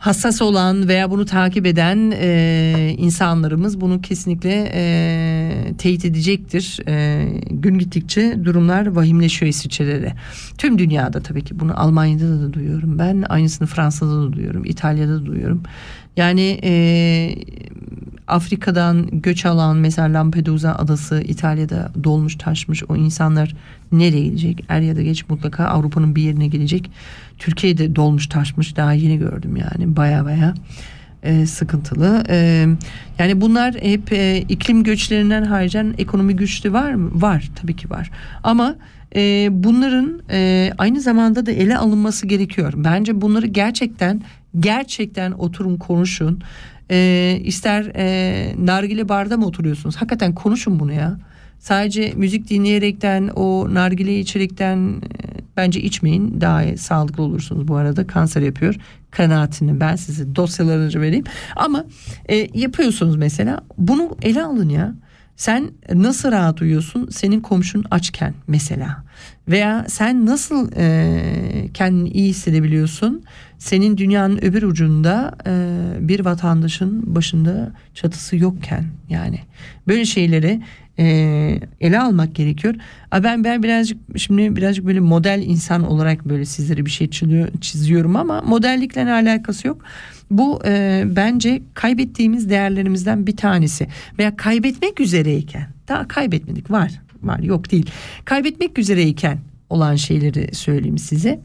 hassas 0.00 0.42
olan 0.42 0.88
veya 0.88 1.10
bunu 1.10 1.24
takip 1.24 1.66
eden 1.66 2.12
e, 2.14 2.94
insanlarımız 2.98 3.80
bunu 3.80 4.00
kesinlikle 4.00 4.70
e, 4.74 5.74
teyit 5.78 6.04
edecektir. 6.04 6.78
E, 6.88 7.26
gün 7.50 7.78
gittikçe 7.78 8.44
durumlar 8.44 8.86
vahimleşiyor 8.86 9.50
İsviçre'de 9.50 10.02
de. 10.02 10.12
Tüm 10.58 10.78
dünyada 10.78 11.20
tabii 11.20 11.44
ki 11.44 11.60
bunu 11.60 11.80
Almanya'da 11.80 12.40
da 12.40 12.52
duyuyorum 12.52 12.98
ben. 12.98 13.24
Aynısını 13.28 13.68
Fransa'da 13.68 14.22
da 14.22 14.32
duyuyorum. 14.32 14.64
İtalya'da 14.64 15.12
da 15.12 15.26
duyuyorum. 15.26 15.62
Yani 16.16 16.60
e, 16.64 16.72
Afrika'dan 18.30 19.08
göç 19.12 19.46
alan 19.46 19.76
mesela 19.76 20.12
Lampedusa 20.12 20.74
adası 20.74 21.22
İtalya'da 21.22 21.92
dolmuş 22.04 22.36
taşmış 22.36 22.84
o 22.88 22.96
insanlar 22.96 23.54
nereye 23.92 24.24
gidecek? 24.24 24.64
Er 24.68 24.80
ya 24.80 24.96
da 24.96 25.02
geç 25.02 25.28
mutlaka 25.28 25.64
Avrupa'nın 25.64 26.16
bir 26.16 26.22
yerine 26.22 26.46
gelecek. 26.46 26.90
Türkiye'de 27.38 27.96
dolmuş 27.96 28.26
taşmış 28.26 28.76
daha 28.76 28.92
yeni 28.92 29.18
gördüm 29.18 29.56
yani 29.56 29.96
baya 29.96 30.24
baya 30.24 30.54
e, 31.22 31.46
sıkıntılı. 31.46 32.24
E, 32.28 32.66
yani 33.18 33.40
bunlar 33.40 33.74
hep 33.74 34.12
e, 34.12 34.38
iklim 34.48 34.84
göçlerinden 34.84 35.44
harcayan 35.44 35.94
ekonomi 35.98 36.36
güçlü 36.36 36.72
var 36.72 36.94
mı? 36.94 37.10
Var 37.14 37.50
tabii 37.56 37.76
ki 37.76 37.90
var. 37.90 38.10
Ama 38.42 38.76
e, 39.16 39.48
bunların 39.50 40.20
e, 40.30 40.70
aynı 40.78 41.00
zamanda 41.00 41.46
da 41.46 41.52
ele 41.52 41.76
alınması 41.76 42.26
gerekiyor. 42.26 42.72
Bence 42.76 43.20
bunları 43.20 43.46
gerçekten 43.46 44.22
gerçekten 44.60 45.32
oturun 45.32 45.76
konuşun. 45.76 46.42
E, 46.90 47.40
ister 47.44 47.92
e, 47.96 48.54
nargile 48.58 49.08
barda 49.08 49.36
mı 49.36 49.46
oturuyorsunuz? 49.46 49.96
Hakikaten 49.96 50.34
konuşun 50.34 50.80
bunu 50.80 50.92
ya. 50.92 51.18
Sadece 51.58 52.12
müzik 52.16 52.50
dinleyerekten 52.50 53.28
o 53.28 53.74
nargile 53.74 54.18
içerekten 54.20 54.76
e, 54.76 55.40
bence 55.56 55.80
içmeyin. 55.80 56.40
Daha 56.40 56.76
sağlıklı 56.76 57.22
olursunuz 57.22 57.68
bu 57.68 57.76
arada. 57.76 58.06
Kanser 58.06 58.42
yapıyor. 58.42 58.74
Kanaatini 59.10 59.80
ben 59.80 59.96
size 59.96 60.36
dosyalarınızı 60.36 61.00
vereyim. 61.00 61.24
Ama 61.56 61.84
e, 62.30 62.48
yapıyorsunuz 62.54 63.16
mesela. 63.16 63.60
Bunu 63.78 64.16
ele 64.22 64.42
alın 64.42 64.68
ya. 64.68 64.94
Sen 65.40 65.70
nasıl 65.94 66.32
rahat 66.32 66.62
uyuyorsun? 66.62 67.08
Senin 67.10 67.40
komşun 67.40 67.84
açken 67.90 68.34
mesela. 68.46 69.04
Veya 69.48 69.84
sen 69.88 70.26
nasıl 70.26 70.70
e, 70.76 71.68
kendini 71.74 72.08
iyi 72.08 72.28
hissedebiliyorsun? 72.28 73.22
Senin 73.58 73.96
dünyanın 73.96 74.44
öbür 74.44 74.62
ucunda 74.62 75.34
e, 75.46 76.08
bir 76.08 76.24
vatandaşın 76.24 77.14
başında 77.14 77.72
çatısı 77.94 78.36
yokken 78.36 78.84
yani. 79.08 79.40
Böyle 79.88 80.04
şeyleri 80.04 80.62
e, 81.00 81.06
ele 81.80 82.00
almak 82.00 82.34
gerekiyor. 82.34 82.74
A 83.10 83.24
ben 83.24 83.44
ben 83.44 83.62
birazcık 83.62 83.98
şimdi 84.16 84.56
birazcık 84.56 84.86
böyle 84.86 85.00
model 85.00 85.42
insan 85.46 85.84
olarak 85.84 86.28
böyle 86.28 86.44
sizlere 86.44 86.86
bir 86.86 86.90
şey 86.90 87.10
çiziyor, 87.10 87.48
çiziyorum 87.60 88.16
ama 88.16 88.42
modellikle 88.42 89.12
alakası 89.12 89.68
yok. 89.68 89.82
Bu 90.30 90.60
e, 90.66 91.04
bence 91.06 91.62
kaybettiğimiz 91.74 92.50
değerlerimizden 92.50 93.26
bir 93.26 93.36
tanesi 93.36 93.86
veya 94.18 94.36
kaybetmek 94.36 95.00
üzereyken 95.00 95.66
daha 95.88 96.08
kaybetmedik 96.08 96.70
var 96.70 97.00
var 97.22 97.38
yok 97.38 97.70
değil 97.70 97.90
kaybetmek 98.24 98.78
üzereyken 98.78 99.38
olan 99.70 99.96
şeyleri 99.96 100.54
söyleyeyim 100.54 100.98
size. 100.98 101.40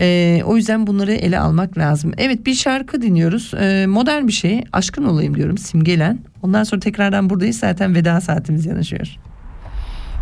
E, 0.00 0.40
o 0.44 0.56
yüzden 0.56 0.86
bunları 0.86 1.12
ele 1.12 1.38
almak 1.38 1.78
lazım. 1.78 2.12
Evet 2.18 2.46
bir 2.46 2.54
şarkı 2.54 3.02
dinliyoruz. 3.02 3.54
E, 3.54 3.86
modern 3.86 4.26
bir 4.26 4.32
şey. 4.32 4.64
Aşkın 4.72 5.04
olayım 5.04 5.34
diyorum 5.36 5.58
simgelen. 5.58 6.18
Ondan 6.42 6.64
sonra 6.64 6.80
tekrardan 6.80 7.30
buradayız. 7.30 7.58
Zaten 7.58 7.94
veda 7.94 8.20
saatimiz 8.20 8.66
yanaşıyor. 8.66 9.16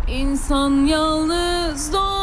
İnsan 0.07 0.85
yalnız 0.85 1.93
doğar 1.93 2.17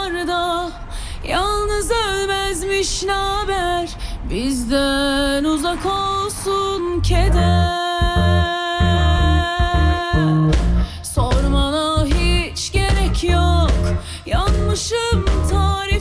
Yalnız 1.29 1.91
ölmezmiş 1.91 3.03
naber 3.03 3.91
Bizden 4.31 5.45
uzak 5.45 5.87
olsun 5.87 7.03
keder 7.03 7.85
Sormana 11.03 12.07
hiç 12.07 12.73
gerek 12.73 13.25
yok 13.25 13.71
Yanmışım 14.27 15.25
tarifi 15.51 15.94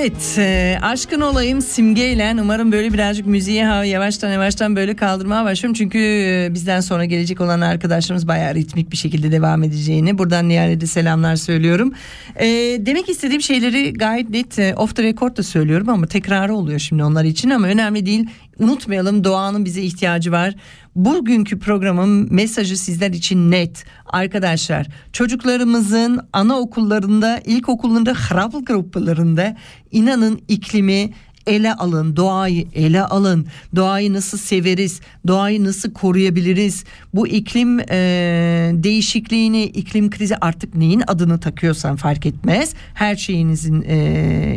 Evet 0.00 0.36
e, 0.38 0.78
aşkın 0.82 1.20
olayım 1.20 1.60
simgeyle 1.60 2.36
umarım 2.42 2.72
böyle 2.72 2.92
birazcık 2.92 3.26
müziği 3.26 3.58
yavaştan 3.84 4.30
yavaştan 4.30 4.76
böyle 4.76 4.96
kaldırmaya 4.96 5.44
başlıyorum. 5.44 5.74
Çünkü 5.74 5.98
e, 5.98 6.54
bizden 6.54 6.80
sonra 6.80 7.04
gelecek 7.04 7.40
olan 7.40 7.60
arkadaşlarımız 7.60 8.28
bayağı 8.28 8.54
ritmik 8.54 8.92
bir 8.92 8.96
şekilde 8.96 9.32
devam 9.32 9.62
edeceğini 9.62 10.18
buradan 10.18 10.48
Nihal'e 10.48 10.86
selamlar 10.86 11.36
söylüyorum. 11.36 11.92
E, 12.36 12.46
demek 12.86 13.08
istediğim 13.08 13.42
şeyleri 13.42 13.92
gayet 13.92 14.30
net 14.30 14.58
e, 14.58 14.74
off 14.74 14.96
the 14.96 15.02
record 15.02 15.36
da 15.36 15.42
söylüyorum 15.42 15.88
ama 15.88 16.06
tekrarı 16.06 16.54
oluyor 16.54 16.78
şimdi 16.78 17.04
onlar 17.04 17.24
için 17.24 17.50
ama 17.50 17.66
önemli 17.66 18.06
değil. 18.06 18.26
Unutmayalım 18.58 19.24
doğanın 19.24 19.64
bize 19.64 19.82
ihtiyacı 19.82 20.32
var. 20.32 20.54
Bugünkü 20.94 21.58
programın 21.58 22.34
mesajı 22.34 22.76
sizler 22.76 23.10
için 23.10 23.50
net. 23.50 23.84
Arkadaşlar 24.06 24.86
çocuklarımızın 25.12 26.20
anaokullarında, 26.32 27.40
ilkokullarında, 27.44 28.14
harap 28.14 28.66
gruplarında 28.66 29.56
inanın 29.90 30.40
iklimi 30.48 31.10
ele 31.46 31.74
alın, 31.74 32.16
doğayı 32.16 32.66
ele 32.74 33.02
alın. 33.02 33.46
Doğayı 33.76 34.12
nasıl 34.12 34.38
severiz, 34.38 35.00
doğayı 35.26 35.64
nasıl 35.64 35.92
koruyabiliriz? 35.92 36.84
Bu 37.14 37.28
iklim 37.28 37.80
e, 37.80 37.86
değişikliğini, 38.74 39.64
iklim 39.64 40.10
krizi 40.10 40.36
artık 40.36 40.74
neyin 40.74 41.02
adını 41.06 41.40
takıyorsan 41.40 41.96
fark 41.96 42.26
etmez. 42.26 42.74
Her 42.94 43.16
şeyinizin 43.16 43.82
e, 43.82 43.96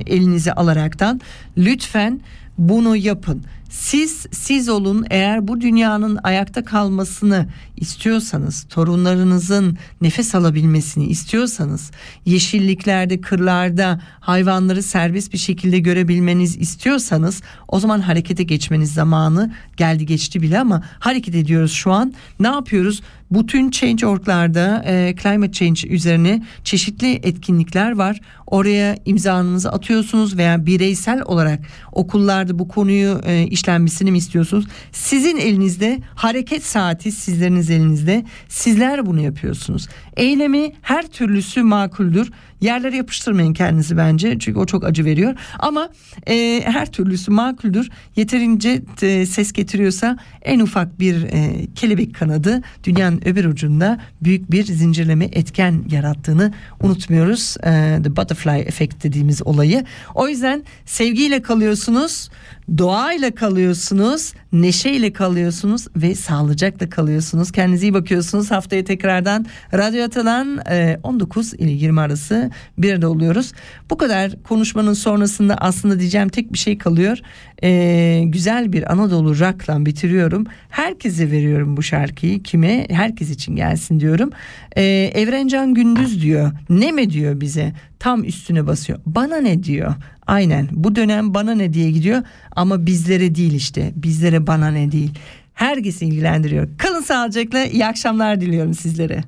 elinize 0.08 0.54
alaraktan 0.54 1.22
lütfen 1.58 2.22
bunu 2.58 2.96
yapın. 2.96 3.44
Siz 3.74 4.26
siz 4.32 4.70
olun 4.70 5.06
eğer 5.10 5.48
bu 5.48 5.62
dünyanın 5.62 6.20
ayakta 6.24 6.66
kalmasını 6.66 7.48
istiyorsanız, 7.78 8.64
torunlarınızın 8.70 9.78
nefes 10.02 10.36
alabilmesini 10.36 11.06
istiyorsanız, 11.06 11.92
yeşilliklerde, 12.26 13.22
kırlarda 13.22 14.02
hayvanları 14.20 14.84
serbest 14.84 15.34
bir 15.34 15.38
şekilde 15.38 15.80
görebilmeniz 15.80 16.58
istiyorsanız 16.58 17.42
o 17.68 17.80
zaman 17.80 18.00
harekete 18.00 18.44
geçmeniz 18.44 18.94
zamanı 18.94 19.54
geldi 19.78 20.06
geçti 20.06 20.42
bile 20.42 20.60
ama 20.60 20.84
hareket 21.00 21.36
ediyoruz 21.36 21.72
şu 21.72 21.92
an. 21.92 22.14
Ne 22.40 22.48
yapıyoruz? 22.48 23.02
Bütün 23.34 23.72
Change.org'larda 23.72 24.84
e, 24.88 25.16
climate 25.24 25.52
change 25.52 25.88
üzerine 25.88 26.44
çeşitli 26.64 27.14
etkinlikler 27.14 27.92
var. 27.92 28.20
Oraya 28.48 28.98
imzanızı 29.06 29.72
atıyorsunuz 29.72 30.38
veya 30.38 30.66
bireysel 30.66 31.22
olarak 31.22 31.60
okullarda 31.92 32.60
bu 32.60 32.68
konuyu 32.68 33.22
e, 33.26 33.44
işlenmesini 33.44 34.12
mi 34.12 34.18
istiyorsunuz? 34.18 34.66
Sizin 34.92 35.38
elinizde 35.38 36.00
hareket 36.16 36.66
saati 36.66 37.12
sizleriniz 37.12 37.70
elinizde. 37.70 38.26
Sizler 38.48 39.06
bunu 39.06 39.22
yapıyorsunuz. 39.22 39.88
Eylemi 40.18 40.72
her 40.82 41.08
türlüsü 41.08 41.64
makuldür. 41.64 42.32
Yerlere 42.62 42.96
yapıştırmayın 42.96 43.54
kendinizi 43.54 43.98
bence 43.98 44.40
çünkü 44.40 44.60
o 44.60 44.66
çok 44.66 44.84
acı 44.84 45.06
veriyor. 45.06 45.36
Ama 45.60 45.90
e, 46.30 46.62
her 46.66 46.92
türlüsü 46.92 47.32
makuldür. 47.32 47.90
Yeterince 48.16 48.82
e, 49.02 49.26
ses 49.26 49.52
getiriyorsa 49.52 50.18
en 50.42 50.60
ufak 50.60 51.00
bir 51.00 51.24
e, 51.24 51.68
kelebek 51.76 52.16
kanadı 52.16 52.62
dünyanın 52.84 53.22
öbür 53.26 53.46
ucunda 53.46 54.00
büyük 54.22 54.52
bir 54.52 54.64
zincirleme 54.64 55.26
etken 55.26 55.84
yarattığını 55.92 56.54
unutmuyoruz. 56.82 57.58
E, 57.64 58.00
the 58.04 58.16
butterfly 58.16 58.60
effect 58.60 59.04
dediğimiz 59.04 59.42
olayı. 59.48 59.86
O 60.16 60.28
yüzden 60.28 60.64
sevgiyle 60.86 61.42
kalıyorsunuz, 61.42 62.30
doğayla 62.78 63.36
kalıyorsunuz, 63.36 64.34
neşeyle 64.54 65.14
kalıyorsunuz 65.14 65.88
ve 65.96 66.16
sağlıcakla 66.16 66.90
kalıyorsunuz. 66.90 67.52
Kendinize 67.52 67.86
iyi 67.86 67.94
bakıyorsunuz. 67.94 68.52
Haftaya 68.52 68.84
tekrardan 68.84 69.46
Radyo 69.74 70.04
Atalan 70.04 70.60
e, 70.70 71.00
19 71.04 71.54
ile 71.54 71.72
20 71.72 72.02
arası 72.02 72.52
bir 72.78 72.94
arada 72.94 73.10
oluyoruz. 73.10 73.52
Bu 73.90 73.98
kadar 73.98 74.44
konuşmanın 74.44 74.94
sonrasında 74.94 75.56
aslında 75.56 76.00
diyeceğim 76.00 76.30
tek 76.30 76.54
bir 76.54 76.58
şey 76.58 76.78
kalıyor. 76.78 77.18
E, 77.64 78.22
güzel 78.26 78.74
bir 78.74 78.92
Anadolu 78.92 79.40
rock'la 79.40 79.86
bitiriyorum. 79.86 80.46
Herkese 80.70 81.32
veriyorum 81.32 81.78
bu 81.78 81.84
şarkıyı. 81.84 82.44
Kime? 82.44 82.88
Herkes 82.90 83.30
için 83.30 83.56
gelsin 83.56 84.00
diyorum. 84.00 84.30
E, 84.76 84.84
Evrencan 85.14 85.74
Gündüz 85.74 86.22
diyor. 86.22 86.52
Ne 86.70 86.92
mi 86.92 87.10
diyor 87.10 87.42
bize? 87.42 87.74
Tam 88.04 88.24
üstüne 88.24 88.68
basıyor. 88.68 89.00
Bana 89.06 89.38
ne 89.38 89.64
diyor? 89.64 89.94
Aynen 90.28 90.68
bu 90.72 90.96
dönem 90.96 91.34
bana 91.34 91.52
ne 91.56 91.74
diye 91.74 91.92
gidiyor 91.92 92.22
ama 92.56 92.86
bizlere 92.86 93.36
değil 93.36 93.54
işte. 93.54 93.92
Bizlere 93.96 94.48
bana 94.48 94.68
ne 94.68 94.92
değil. 94.92 95.12
Herkesi 95.54 96.06
ilgilendiriyor. 96.06 96.68
Kalın 96.78 97.02
sağlıcakla 97.02 97.66
iyi 97.66 97.86
akşamlar 97.86 98.42
diliyorum 98.42 98.74
sizlere. 98.74 99.24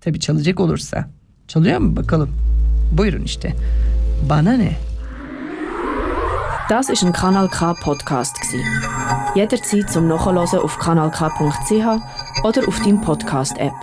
Tabii 0.00 0.20
çalacak 0.20 0.60
olursa. 0.60 1.08
Çalıyor 1.48 1.78
mu 1.78 1.96
bakalım? 1.96 2.30
Buyurun 2.92 3.22
işte. 3.24 3.54
Bana 4.30 4.52
ne? 4.52 4.72
Das 6.70 6.90
ist 6.90 7.04
ein 7.04 7.12
Kanal 7.12 7.48
K 7.48 7.74
Podcast 7.74 8.36
gsi. 8.40 8.58
Jederzeit 9.34 9.90
zum 9.90 10.08
Nachhören 10.08 10.36
auf 10.36 10.78
kanalk.ch 10.78 11.86
oder 12.44 12.68
auf 12.68 12.84
deinem 12.84 13.00
Podcast 13.00 13.60
App. 13.60 13.74